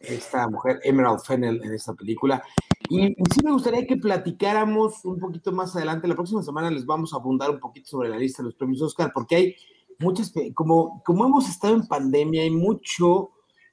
[0.00, 2.42] esta mujer Emerald Fennel en esta película.
[2.88, 7.12] Y, sí me gustaría que platicáramos un poquito más adelante, la próxima semana les vamos
[7.12, 9.56] a abundar un poquito sobre la lista de los premios Oscar, porque hay
[9.98, 13.30] muchas, como, como hemos estado en pandemia, hay mucho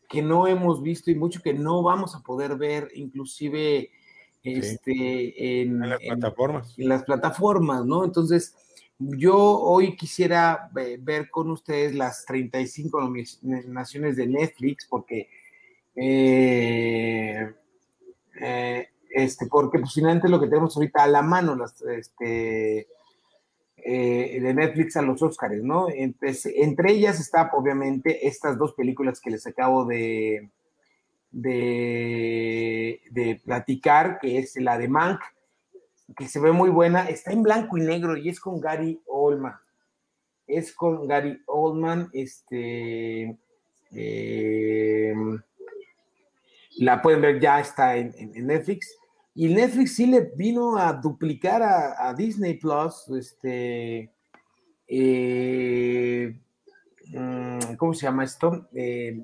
[0.08, 3.92] que no hemos visto y mucho que no vamos a poder ver, inclusive
[4.44, 6.76] este, en, las plataformas.
[6.78, 8.06] En, las plataformas, ¿no?
[8.06, 8.56] Entonces,
[9.00, 15.30] yo hoy quisiera ver con ustedes las 35 nominaciones de Netflix, porque,
[16.00, 17.54] eh,
[18.40, 22.88] eh, este, porque pues finalmente lo que tenemos ahorita a la mano, las, este,
[23.78, 25.88] eh, de Netflix a los Oscars, ¿no?
[25.90, 30.52] entre ellas está, obviamente, estas dos películas que les acabo de,
[31.32, 31.82] de,
[33.44, 35.20] platicar, que es la de Mank,
[36.16, 39.56] que se ve muy buena, está en blanco y negro y es con Gary Oldman.
[40.46, 43.36] Es con Gary Oldman, este,
[46.78, 48.14] la pueden ver, ya está en,
[48.46, 48.96] Netflix.
[49.36, 54.12] Y Netflix sí le vino a duplicar a, Disney Plus, este,
[54.88, 56.36] eh,
[57.10, 58.68] Mm, ¿cómo se llama esto?
[58.74, 59.22] Eh,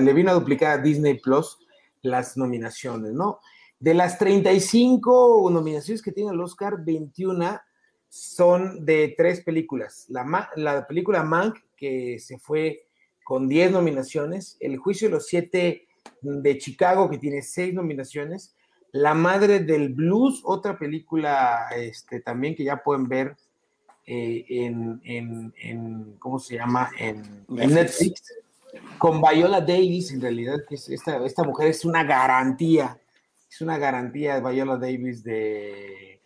[0.00, 1.58] le vino a duplicar a Disney Plus
[2.02, 3.40] las nominaciones, ¿no?
[3.78, 7.60] De las 35 nominaciones que tiene el Oscar, 21
[8.08, 10.06] son de tres películas.
[10.08, 12.86] La, la película Mank, que se fue
[13.24, 15.85] con 10 nominaciones, El juicio de los siete
[16.20, 18.54] de Chicago, que tiene 6 nominaciones,
[18.92, 23.36] La madre del blues, otra película este, también que ya pueden ver
[24.06, 26.90] eh, en, ¿cómo se llama?
[26.98, 28.32] En, Netflix,
[28.98, 32.98] con Viola Davis, en realidad, que esta, esta mujer es una garantía,
[33.50, 36.20] es una garantía de Viola Davis de,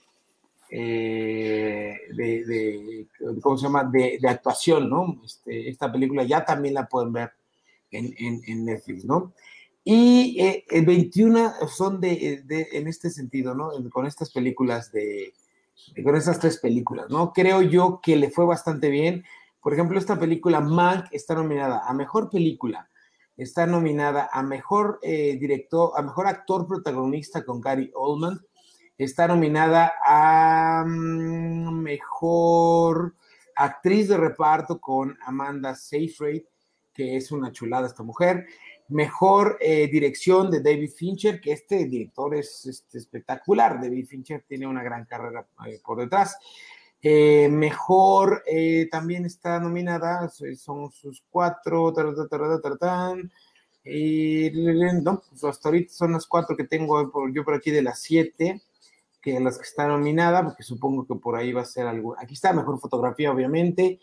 [0.70, 3.06] eh, de,
[3.40, 3.84] ¿cómo se llama?
[3.84, 5.20] De, actuación, ¿no?
[5.24, 7.32] Este, esta película ya también la pueden ver
[7.90, 9.32] en, Netflix, ¿no?
[9.92, 13.72] Y eh, 21 son de, en este sentido, ¿no?
[13.90, 15.34] Con estas películas de,
[16.04, 17.32] con esas tres películas, ¿no?
[17.32, 19.24] Creo yo que le fue bastante bien.
[19.60, 22.88] Por ejemplo, esta película, Mank, está nominada a Mejor Película,
[23.36, 28.40] está nominada a Mejor eh, Director, a Mejor Actor Protagonista con Gary Oldman,
[28.96, 33.16] está nominada a mm, Mejor
[33.56, 36.44] Actriz de Reparto con Amanda Seyfried,
[36.94, 38.46] que es una chulada esta mujer,
[38.90, 43.80] Mejor eh, dirección de David Fincher, que este director es este, espectacular.
[43.80, 46.36] David Fincher tiene una gran carrera eh, por detrás.
[47.02, 48.42] Eh, mejor
[48.90, 51.94] también está nominada, son sus cuatro.
[53.84, 54.50] y,
[55.02, 58.60] no, pues hasta ahorita son las cuatro que tengo yo por aquí de las siete,
[59.22, 62.16] que las que están nominadas, porque supongo que por ahí va a ser algo.
[62.18, 64.00] Aquí está, mejor fotografía, obviamente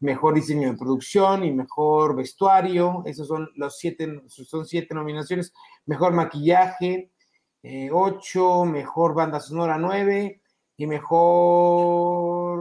[0.00, 3.02] mejor diseño de producción y mejor vestuario.
[3.06, 5.52] Esos son los siete, son siete nominaciones.
[5.86, 7.10] Mejor maquillaje,
[7.62, 10.40] eh, ocho, mejor banda sonora, nueve,
[10.76, 12.58] y mejor.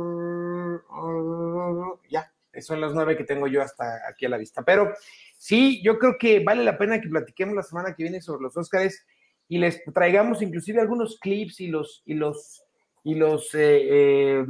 [2.10, 2.32] ya,
[2.62, 4.62] son los nueve que tengo yo hasta aquí a la vista.
[4.64, 4.94] Pero
[5.38, 8.58] sí, yo creo que vale la pena que platiquemos la semana que viene sobre los
[8.58, 9.06] Óscares
[9.48, 12.64] y les traigamos inclusive algunos clips y los y los
[13.04, 14.46] y los eh, eh,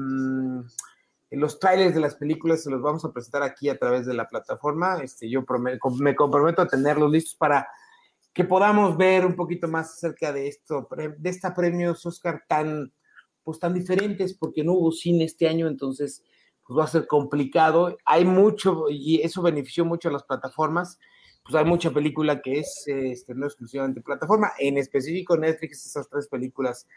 [1.31, 4.27] los trailers de las películas se los vamos a presentar aquí a través de la
[4.27, 4.99] plataforma.
[5.03, 5.45] Este, yo
[5.99, 7.67] me comprometo a tenerlos listos para
[8.33, 12.91] que podamos ver un poquito más acerca de esto, de esta premios Oscar tan,
[13.43, 16.23] pues tan diferentes, porque no hubo cine este año, entonces
[16.65, 17.97] pues va a ser complicado.
[18.05, 20.99] Hay mucho, y eso benefició mucho a las plataformas,
[21.43, 26.27] pues hay mucha película que es este, no exclusivamente plataforma, en específico Netflix, esas tres
[26.27, 26.87] películas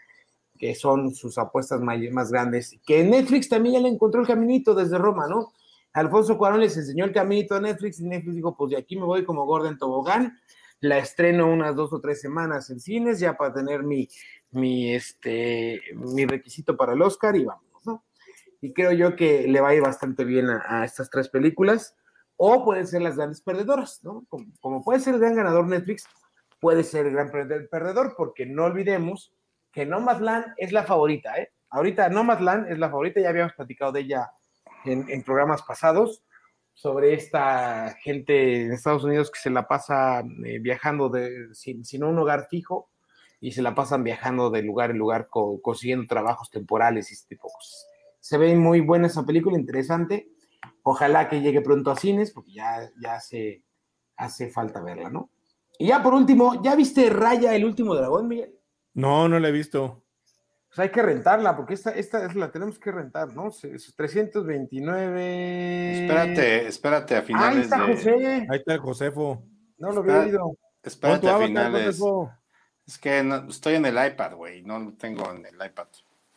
[0.63, 4.97] que son sus apuestas más, grandes, que Netflix también ya le encontró el caminito desde
[4.97, 5.53] Roma, ¿no?
[5.93, 9.05] Alfonso Cuarón les enseñó el caminito a Netflix y Netflix dijo, pues de aquí me
[9.05, 10.39] voy como Gordon Tobogán,
[10.79, 14.09] la estreno unas dos o tres semanas en cines ya para tener mi,
[14.53, 18.05] mi, este, mi requisito para el Oscar y vamos, ¿no?
[18.61, 21.97] Y creo yo que le va a ir bastante bien a, a estas tres películas,
[22.37, 24.25] o pueden ser las grandes perdedoras, ¿no?
[24.29, 26.05] Como, como, puede ser el gran ganador Netflix,
[26.61, 29.33] puede ser el gran perdedor, porque no olvidemos
[29.73, 31.51] que Nomadland es la favorita, ¿eh?
[31.71, 34.31] Ahorita Nomadland es la favorita, ya habíamos platicado de ella
[34.85, 36.23] en, programas pasados,
[36.75, 42.03] sobre esta gente en Estados Unidos que se la pasa eh, viajando de, sin, sin,
[42.05, 42.91] un hogar fijo
[43.41, 47.37] y se la pasan viajando de lugar en lugar co consiguiendo trabajos temporales y este
[47.37, 47.51] tipo.
[48.21, 50.29] Se ve muy buena esa película, interesante.
[50.83, 53.63] Ojalá que llegue pronto a cines porque ya, ya hace,
[54.17, 55.31] hace falta verla, ¿no?
[55.79, 58.55] Y ya por último, ¿ya viste Raya, el último dragón, Miguel?
[58.95, 60.03] No, no la he visto.
[60.69, 63.51] Pues hay que rentarla, porque esta, esta es la tenemos que rentar, ¿no?
[63.51, 66.03] 329.
[66.03, 67.71] Espérate, espérate a finales.
[67.71, 67.95] Ahí está de...
[67.95, 68.47] José.
[68.51, 69.45] Ahí está el Josefo.
[69.77, 70.57] No lo había oído.
[70.83, 71.99] Espérate a finales.
[71.99, 72.33] Josefo?
[72.87, 75.89] Es que no, estoy en el iPad, güey, no lo tengo en el iPad.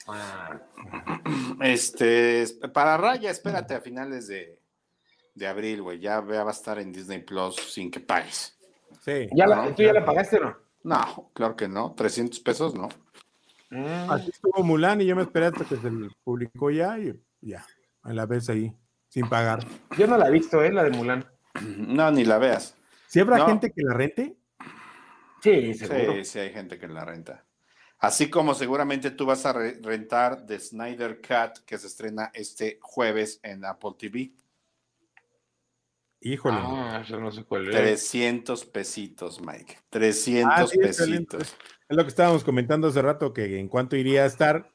[0.08, 0.60] Ah.
[1.62, 4.60] Este, para Raya, espérate a finales de,
[5.34, 6.00] de abril, güey.
[6.00, 8.58] Ya va a estar en Disney Plus sin que pagues.
[9.02, 9.30] Sí.
[9.34, 10.65] ¿Ya la, ¿Tú ya la pagaste o no?
[10.86, 11.94] No, claro que no.
[11.96, 12.90] 300 pesos, no.
[13.72, 14.10] Mm.
[14.12, 15.90] Así estuvo Mulan y yo me esperé hasta que se
[16.24, 17.66] publicó ya y ya,
[18.04, 18.72] a la vez ahí,
[19.10, 19.66] sin pagar.
[19.98, 20.72] Yo no la he visto, ¿eh?
[20.72, 21.26] La de Mulan.
[21.78, 22.76] No, ni la veas.
[23.08, 23.48] ¿Si habrá No.
[23.48, 24.36] gente que la rente?
[25.42, 26.14] Sí, seguro.
[26.18, 27.44] Sí, sí hay gente que la renta.
[28.00, 32.78] Así como seguramente tú vas a re- rentar The Snyder Cut que se estrena este
[32.82, 34.34] jueves en Apple TV.
[36.28, 36.58] Híjole.
[36.60, 37.76] Ah, eso no sé cuál es.
[37.76, 39.78] 300 pesitos, Mike.
[39.92, 41.38] 300 Ah, sí, excelente.
[41.38, 41.56] pesitos.
[41.88, 44.72] Es lo que estábamos comentando hace rato, que en cuánto iría a estar,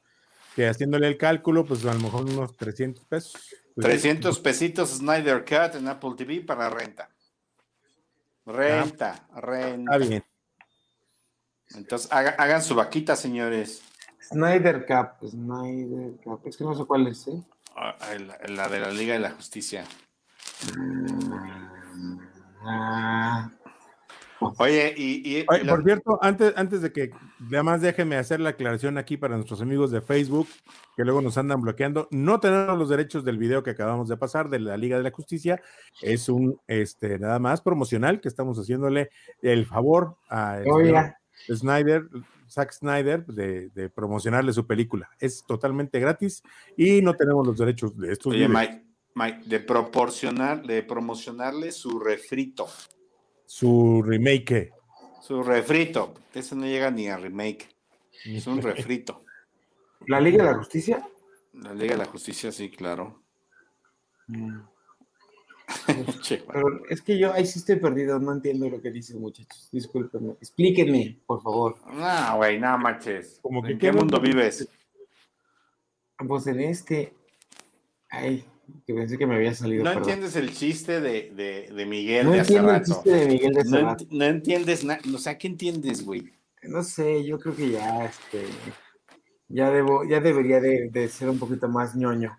[0.55, 3.33] que haciéndole el cálculo, pues a lo mejor unos 300 pesos.
[3.75, 7.09] Pues, 300 pesitos Snyder Cut en Apple TV para renta.
[8.45, 9.93] Renta, renta.
[9.93, 10.23] Está bien.
[11.75, 13.81] Entonces haga- hagan su vaquita, señores.
[14.21, 16.41] Snyder Cup, Snyder Cup.
[16.45, 17.43] Es que no sé cuál es, ¿eh?
[17.75, 19.85] Ah, La, la de la Liga de la Justicia.
[24.57, 27.11] Oye, y, y- Oye, y la- por cierto, antes, antes de que,
[27.47, 30.47] además déjenme hacer la aclaración aquí para nuestros amigos de Facebook,
[30.97, 34.49] que luego nos andan bloqueando, no tenemos los derechos del video que acabamos de pasar
[34.49, 35.61] de la Liga de la Justicia,
[36.01, 39.11] es un, este, nada más promocional que estamos haciéndole
[39.43, 42.07] el favor a el Snyder,
[42.49, 45.09] Zack Snyder, de, de promocionarle su película.
[45.19, 46.41] Es totalmente gratis
[46.75, 48.53] y no tenemos los derechos de estos Oye, videos.
[48.59, 48.85] Mike,
[49.15, 52.67] Mike, de proporcionar, de promocionarle su refrito.
[53.45, 54.71] Su remake.
[55.21, 56.13] Su refrito.
[56.33, 57.67] Ese no llega ni a remake.
[58.25, 59.23] Es un refrito.
[60.07, 61.07] ¿La Liga de la Justicia?
[61.53, 63.21] La Liga de la Justicia, sí, claro.
[65.87, 69.69] Pero es que yo ahí sí estoy perdido, no entiendo lo que dicen, muchachos.
[69.71, 70.33] Discúlpenme.
[70.33, 71.77] Explíquenme, por favor.
[71.93, 73.39] No, güey, no marches.
[73.41, 74.67] Como que ¿En qué mundo- vives?
[76.27, 77.13] Pues en este.
[78.09, 78.45] Ay,
[78.85, 79.83] que pensé que me había salido.
[79.83, 80.09] No perdón.
[80.09, 82.85] entiendes el chiste de, de, de Miguel No de hace el rato.
[82.85, 84.99] chiste de Miguel de No, no entiendes nada.
[85.13, 86.31] O sea, ¿qué entiendes, güey?
[86.63, 88.45] No sé, yo creo que ya, este.
[89.47, 92.37] Ya debo, ya debería de, de ser un poquito más ñoño.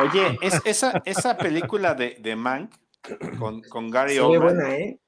[0.00, 2.72] Oye, es, esa, esa película de, de Mank
[3.38, 4.98] con, con Gary Oldman, buena, ¿eh?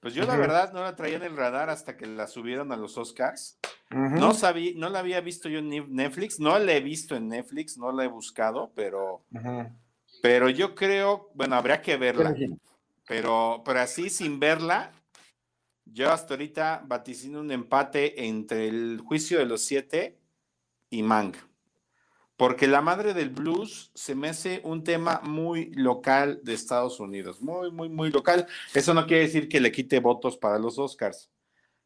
[0.00, 2.76] pues yo la verdad no la traía en el radar hasta que la subieron a
[2.76, 3.58] los Oscars.
[3.90, 7.76] No sabía, no la había visto yo en Netflix, no la he visto en Netflix,
[7.76, 9.24] no la he buscado, pero.
[10.22, 12.34] Pero yo creo, bueno, habría que verla,
[13.06, 14.92] Pero- pero, así sin verla,
[15.84, 20.18] yo hasta ahorita vaticino un empate entre el juicio de los siete
[20.90, 21.36] y Mank.
[22.36, 27.42] Porque la madre del blues se me hace un tema muy local de Estados Unidos,
[27.42, 28.46] muy, muy, muy local.
[28.72, 31.28] Eso no quiere decir que le quite votos para los Oscars.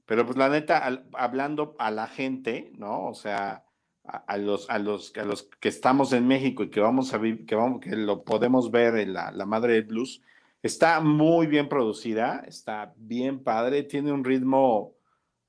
[0.07, 3.07] Pero pues la neta, al- hablando a la gente, ¿no?
[3.09, 3.64] O sea,
[4.05, 7.21] a, a los, a, los, a los que estamos en México y que vamos a
[7.21, 10.23] que vamos, que lo podemos ver en la, la madre del blues,
[10.63, 14.95] está muy bien producida, está bien padre, tiene un ritmo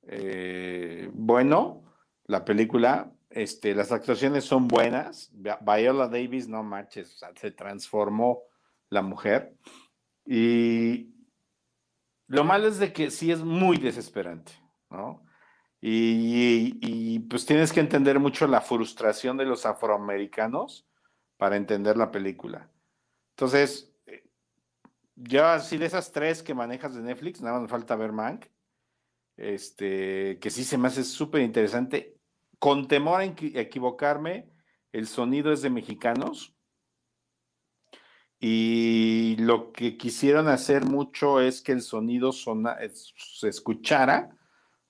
[0.08, 1.84] eh, bueno,
[2.28, 3.12] la película.
[3.30, 5.30] Este, las actuaciones son buenas.
[5.34, 8.44] Vi- Viola Davis, no manches, o sea, se transformó
[8.90, 9.58] la mujer.
[10.26, 11.10] Y
[12.28, 14.54] lo malo es de que sí es muy desesperante,
[14.90, 15.25] ¿no?
[15.88, 20.88] Y, pues tienes que entender mucho la frustración de los afroamericanos
[21.38, 22.72] para entender la película.
[23.36, 24.28] Entonces, eh,
[25.16, 28.48] yo así de esas tres que manejas de Netflix, nada más me falta ver Mank.
[29.38, 32.18] Este, que sí se me hace súper interesante.
[32.58, 34.50] Con temor a equivocarme,
[34.92, 36.56] el sonido es de mexicanos.
[38.40, 44.36] Y lo que quisieron hacer mucho es que el sonido se escuchara,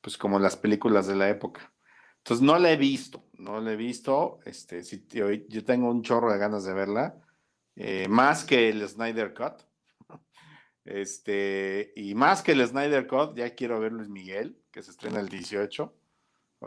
[0.06, 1.74] pues como las películas de la época.
[2.18, 4.38] Entonces no la he visto, no la he visto.
[4.46, 7.20] Este, si, yo tengo un chorro de ganas de verla,
[7.76, 9.64] eh, más que el Snyder Cut.
[10.86, 15.20] Este, y más que el Snyder Cut, ya quiero ver Luis Miguel, que se estrena
[15.20, 15.92] el 18.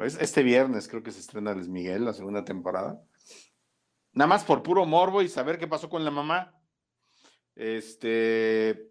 [0.02, 3.00] Este viernes creo que se estrena Luis Miguel, la segunda temporada.
[4.14, 6.60] Nada más por puro morbo y saber qué pasó con la mamá.
[7.54, 8.90] Este,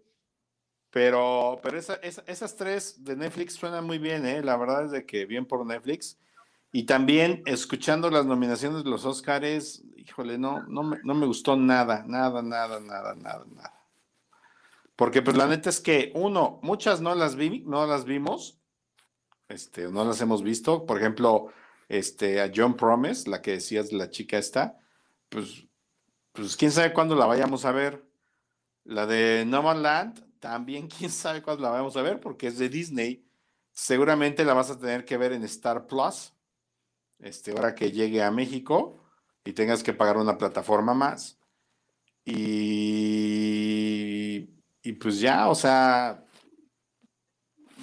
[0.98, 4.42] pero, pero esas tres de Netflix suenan muy bien, ¿eh?
[4.42, 6.18] La verdad es de que bien por Netflix.
[6.72, 11.54] Y también escuchando las nominaciones de los Oscars, híjole, no, no, me, no me gustó
[11.54, 13.80] nada, nada, nada, nada, nada, nada.
[14.96, 18.58] Porque pues la neta es que, uno, muchas no las vi, no las vimos,
[19.46, 20.84] este, no las hemos visto.
[20.84, 21.52] Por ejemplo,
[21.88, 24.80] este, a John Promise, la que decías, la chica esta,
[25.28, 25.64] pues,
[26.32, 28.04] pues quién sabe cuándo la vayamos a ver.
[28.82, 32.58] La de No Man Land, también quién sabe cuándo la vayamos a ver, porque es
[32.58, 33.24] de Disney.
[33.72, 36.34] Seguramente la vas a tener que ver en Star Plus,
[37.18, 39.04] este, ahora que llegue a México
[39.44, 41.38] y tengas que pagar una plataforma más.
[42.24, 43.08] Y
[44.88, 46.24] y pues ya, o sea,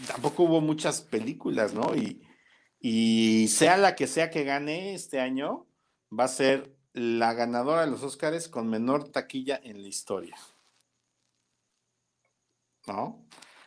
[0.07, 1.93] tampoco hubo muchas películas, ¿no?
[1.95, 5.67] Y, sea la que sea que gane este año,
[6.17, 10.35] va a ser la ganadora de los Oscars con menor taquilla en la historia.
[12.88, 13.25] ¿No?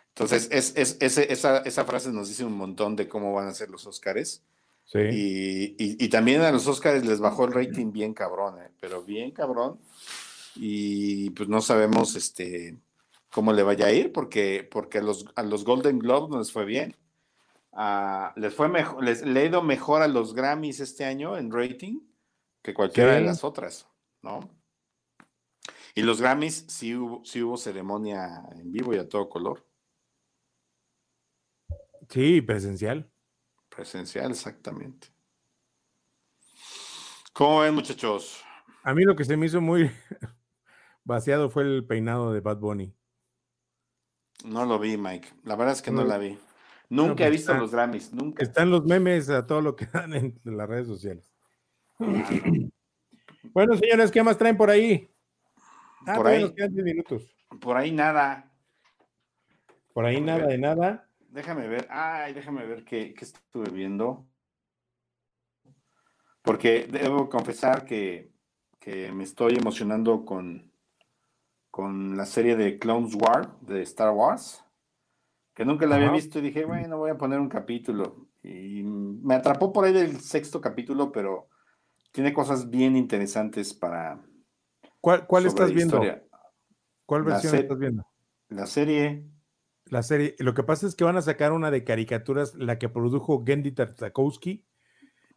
[0.08, 3.86] Entonces, es, esa, esa, frase nos dice un montón de cómo van a ser los
[3.86, 4.42] Oscars.
[4.84, 5.76] Sí.
[5.78, 8.70] Y, también a los Oscars les bajó el rating bien cabrón, ¿eh?
[8.80, 9.78] pero bien cabrón.
[10.56, 12.76] Y pues no sabemos, este,
[13.30, 16.50] cómo le vaya a ir, porque, porque a, los, a los Golden Globes no les
[16.50, 16.96] fue bien.
[17.72, 21.52] Ah, les fue mejor, les le ha ido mejor a los Grammys este año en
[21.52, 22.00] rating
[22.62, 23.86] que cualquiera de las otras,
[24.22, 24.50] ¿no?
[25.94, 29.66] Y los Grammys sí hubo, sí hubo ceremonia en vivo y a todo color.
[32.08, 33.10] Sí, presencial.
[33.68, 35.08] Presencial, exactamente.
[37.32, 38.42] ¿Cómo ven, muchachos?
[38.82, 39.90] A mí lo que se me hizo muy
[41.04, 42.94] vaciado fue el peinado de Bad Bunny.
[44.44, 45.28] No lo vi, Mike.
[45.44, 46.38] La verdad es que no, la vi.
[46.88, 48.42] Nunca he pues visto los Grammys, nunca.
[48.42, 51.30] Están los memes a todo lo que dan en, las redes sociales.
[51.98, 55.10] bueno, señores, ¿qué más traen por ahí?
[56.08, 56.52] Ah, por ahí.
[56.70, 57.36] minutos.
[57.60, 58.50] Por ahí nada.
[59.92, 61.10] Por ahí nada de nada.
[61.28, 61.86] Déjame ver.
[61.90, 64.26] Ay, déjame ver qué, qué estuve viendo.
[66.42, 68.32] Porque debo confesar que,
[68.78, 70.72] que me estoy emocionando con,
[71.70, 74.64] con la serie de Clones War de Star Wars,
[75.54, 78.28] que nunca la había visto y dije, bueno, voy a poner un capítulo.
[78.42, 81.50] Y me atrapó por ahí del sexto capítulo, pero
[82.12, 84.24] tiene cosas bien interesantes para...
[85.08, 86.02] ¿Cuál, cuál estás viendo?
[87.06, 88.06] ¿Cuál versión estás viendo?
[88.50, 89.24] La serie.
[89.86, 90.36] La serie.
[90.38, 93.72] Lo que pasa es que van a sacar una de caricaturas, la que produjo Gendy
[93.72, 94.66] Tartakovsky,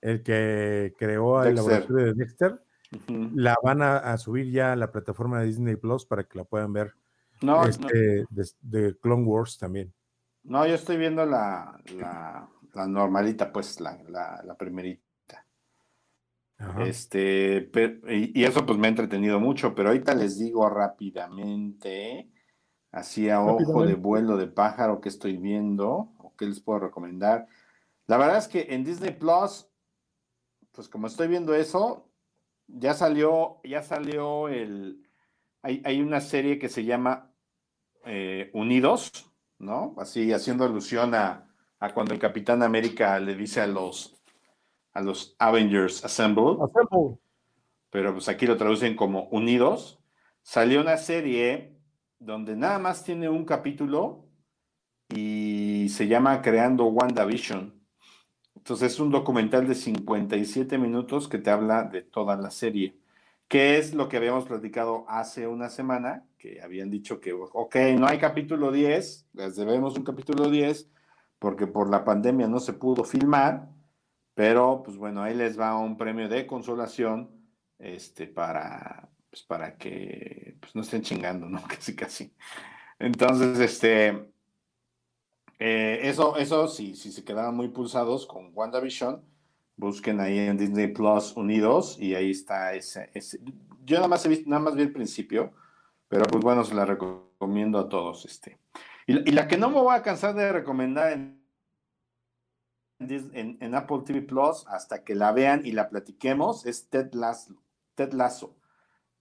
[0.02, 2.62] el que creó el laboratorio de Dexter
[3.08, 6.74] la van a, subir ya a la plataforma de Disney Plus para que la puedan
[6.74, 6.94] ver.
[7.42, 8.26] No, este,
[8.60, 9.94] De, Clone Wars también.
[10.44, 15.02] No, yo estoy viendo la, la, normalita, pues, la, la, primerita.
[16.80, 17.70] Este,
[18.10, 22.30] y, eso pues me ha entretenido mucho, pero ahorita les digo rápidamente,
[22.92, 27.48] así a ojo de vuelo de pájaro que estoy viendo, o qué les puedo recomendar.
[28.08, 29.68] La verdad es que en Disney Plus,
[30.72, 32.10] pues como estoy viendo eso,
[32.68, 35.08] ya salió, ya salió el.
[35.64, 37.32] Hay, una serie que se llama
[38.06, 39.94] eh, Unidos, ¿no?
[40.00, 41.48] Así haciendo alusión a,
[41.94, 44.21] cuando el Capitán América le dice a los
[44.94, 46.58] a los Avengers Assemble.
[46.62, 47.18] Assemble.
[47.90, 50.00] Pero pues aquí lo traducen como Unidos.
[50.42, 51.78] Salió una serie
[52.20, 54.26] donde nada más tiene un capítulo
[55.10, 57.82] y se llama Creando WandaVision.
[58.56, 62.96] Entonces es un documental de 57 minutos que te habla de toda la serie,
[63.48, 68.08] que es lo que habíamos platicado hace una semana, que habían dicho que, ok, no
[68.08, 70.92] hay capítulo 10, les debemos un capítulo 10,
[71.40, 73.68] porque por la pandemia no se pudo filmar,
[74.42, 77.30] pero pues bueno, ahí les va un premio de consolación
[77.78, 81.62] este, para, pues, para que pues, no estén chingando, ¿no?
[81.68, 82.34] Casi, casi.
[82.98, 84.26] Entonces, este,
[85.60, 89.24] eh, eso, eso si, si se quedaban muy pulsados con WandaVision,
[89.76, 93.12] busquen ahí en Disney Plus Unidos y ahí está ese,
[93.86, 95.54] Yo nada más, he visto, nada más vi el principio,
[96.08, 98.26] Pero pues bueno, se la recomiendo a todos.
[98.26, 98.58] Este.
[99.06, 101.41] Y, y la que no me voy a cansar de recomendar en,
[103.02, 107.56] en, en, Apple TV Plus hasta que la vean y la platiquemos es Ted Lasso,
[107.96, 108.56] Ted Lasso,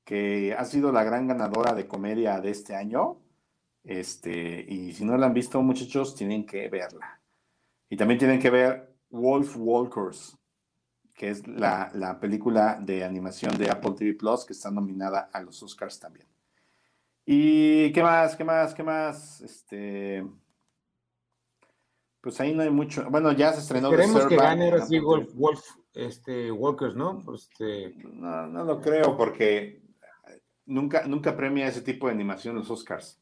[0.04, 3.18] que ha sido la gran ganadora de comedia de este año.
[3.82, 7.20] Este, y si no la han visto, muchachos, tienen que verla.
[7.88, 10.36] Y también tienen que ver Wolf Walkers,
[11.14, 15.40] que es la, la película de animación de Apple TV Plus que está nominada a
[15.40, 16.26] los Oscars también.
[17.24, 18.36] ¿Y qué más?
[18.36, 18.74] ¿Qué más?
[18.74, 19.40] ¿Qué más?
[19.40, 20.26] Este.
[22.20, 23.08] Pues ahí no hay mucho.
[23.10, 23.90] Bueno, ya se estrenó.
[23.90, 25.64] Queremos que gane ahora sí Wolf, Wolf,
[25.94, 27.24] este, Walkers, ¿no?
[27.34, 27.94] Este...
[27.96, 28.46] ¿no?
[28.46, 29.82] No lo creo, porque
[30.66, 33.20] nunca, nunca premia ese tipo de animación los Oscars.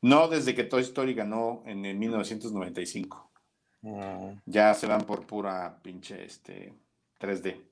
[0.00, 3.30] No desde que Toy Story ganó en el 1995.
[3.82, 4.40] Mm.
[4.46, 6.74] Ya se van por pura pinche este,
[7.20, 7.64] 3D.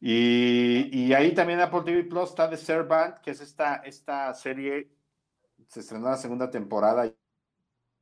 [0.00, 4.90] Y, y, ahí también Apple TV Plus está The Servant, que es esta, esta serie,
[5.68, 7.08] se estrenó la segunda temporada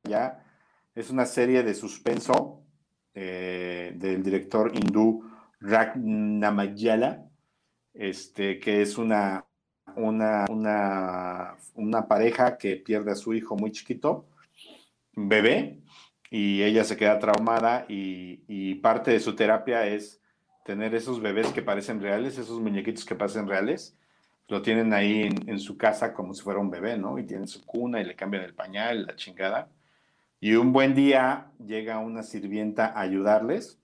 [0.03, 0.43] ya,
[0.95, 2.63] es una serie de suspenso
[3.13, 5.29] eh, del director hindú
[5.59, 7.29] Ragnamayala,
[7.93, 9.45] este, que es una,
[9.95, 14.25] una, una, una pareja que pierde a su hijo muy chiquito,
[15.13, 15.81] bebé,
[16.29, 20.21] y ella se queda traumada y, y parte de su terapia es
[20.63, 23.97] tener esos bebés que parecen reales, esos muñequitos que parecen reales,
[24.47, 27.17] lo tienen ahí en, su casa como si fuera un bebé, ¿no?
[27.17, 29.69] Y tienen su cuna y le cambian el pañal, la chingada.
[30.43, 33.79] Y un buen día llega una sirvienta a ayudarles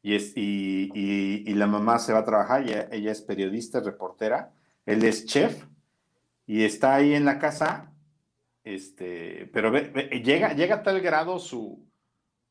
[0.00, 4.52] y, es, y, la mamá se va a trabajar, ella, ella es periodista, reportera,
[4.84, 5.66] él es chef
[6.46, 7.92] y está ahí en la casa,
[8.62, 11.84] este, pero llega, llega a tal grado su,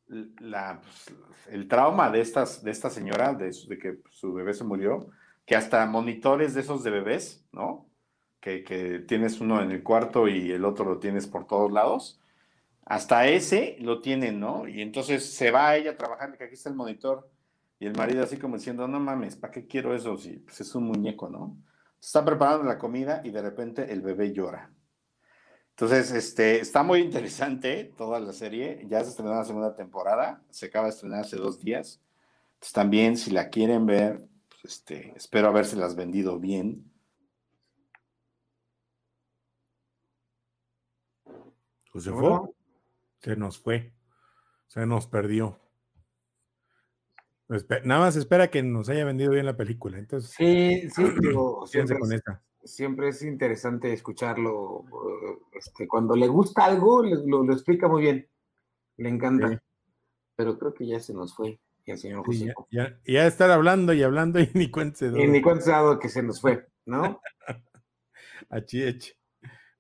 [0.08, 1.16] la, pues,
[1.50, 5.08] el trauma de, estas, de esta señora, de, que su bebé se murió,
[5.46, 7.90] que hasta monitores de esos de bebés, ¿no?
[8.42, 12.20] Que, que, tienes uno en el cuarto y el otro lo tienes por todos lados,
[12.86, 14.68] hasta ese lo tienen, ¿no?
[14.68, 17.30] Y entonces se va ella a trabajar, que aquí está el monitor,
[17.80, 20.18] y el marido así como diciendo, no mames, ¿para qué quiero eso?
[20.18, 21.58] Si pues, es un muñeco, ¿no?
[22.00, 24.72] Está preparando la comida y de repente el bebé llora.
[25.72, 28.86] Entonces, este, está muy interesante toda la serie.
[28.88, 30.42] Ya se estrenó la segunda temporada.
[30.50, 32.00] Se acaba de estrenar hace dos días.
[32.54, 36.90] Entonces, también, si la quieren ver, pues, este, espero habérselas vendido bien.
[41.94, 42.55] Se fue.
[43.26, 43.94] Se nos fue.
[44.68, 45.60] Se nos perdió.
[47.84, 49.98] Nada más espera que nos haya vendido bien la película.
[49.98, 54.86] Entonces, sí, sí, digo, siempre, con esta siempre es interesante escucharlo.
[55.54, 58.28] Este, cuando le gusta algo, lo, explica muy bien.
[58.98, 59.62] Le encanta.
[60.36, 61.60] Pero creo que ya se nos fue.
[61.86, 62.54] el señor José.
[62.72, 66.24] ya, ya, estar hablando y hablando y ni cuenta Y ni cuenta dado que se
[66.24, 67.22] nos fue, ¿no?
[68.50, 69.18] Achieche.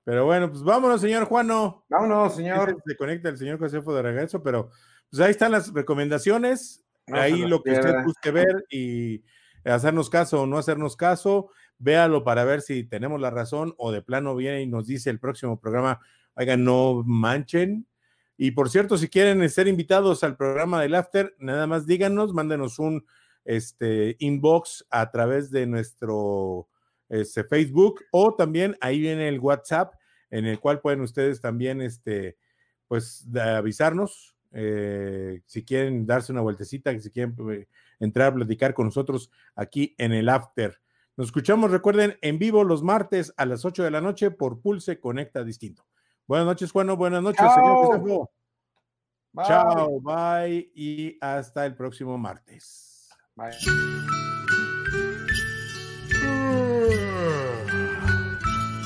[0.06, 1.84] Pero bueno, pues vámonos, señor Juano.
[1.90, 2.82] Vámonos, señor.
[2.86, 4.70] Se conecta el señor Josefo de regreso, pero
[5.10, 6.86] pues ahí están las recomendaciones.
[7.08, 9.24] ahí lo que usted busque ver y
[9.66, 14.02] hacernos caso o no hacernos caso véalo para ver si tenemos la razón o de
[14.02, 16.00] plano viene y nos dice el próximo programa,
[16.36, 17.88] oigan, no manchen.
[18.38, 22.80] Y por cierto, si quieren ser invitados al programa del After, nada más díganos, mándenos
[22.80, 23.06] un
[23.46, 26.68] este, inbox a través de nuestro
[27.22, 29.94] este, Facebook o también ahí viene el WhatsApp
[30.30, 32.38] en el cual pueden ustedes también este,
[32.88, 37.68] pues avisarnos eh, si quieren darse una vueltecita, si quieren eh,
[38.00, 40.80] entrar a platicar con nosotros aquí en el After.
[41.18, 45.00] Nos escuchamos, recuerden, en vivo los martes a las 8 de la noche por Pulse
[45.00, 45.86] Conecta Distinto.
[46.26, 46.88] Buenas noches, Juan.
[46.96, 48.30] Buenas noches, señor
[49.34, 49.46] Bye.
[49.46, 53.10] Chao, bye y hasta el próximo martes.
[53.36, 54.25] Bye.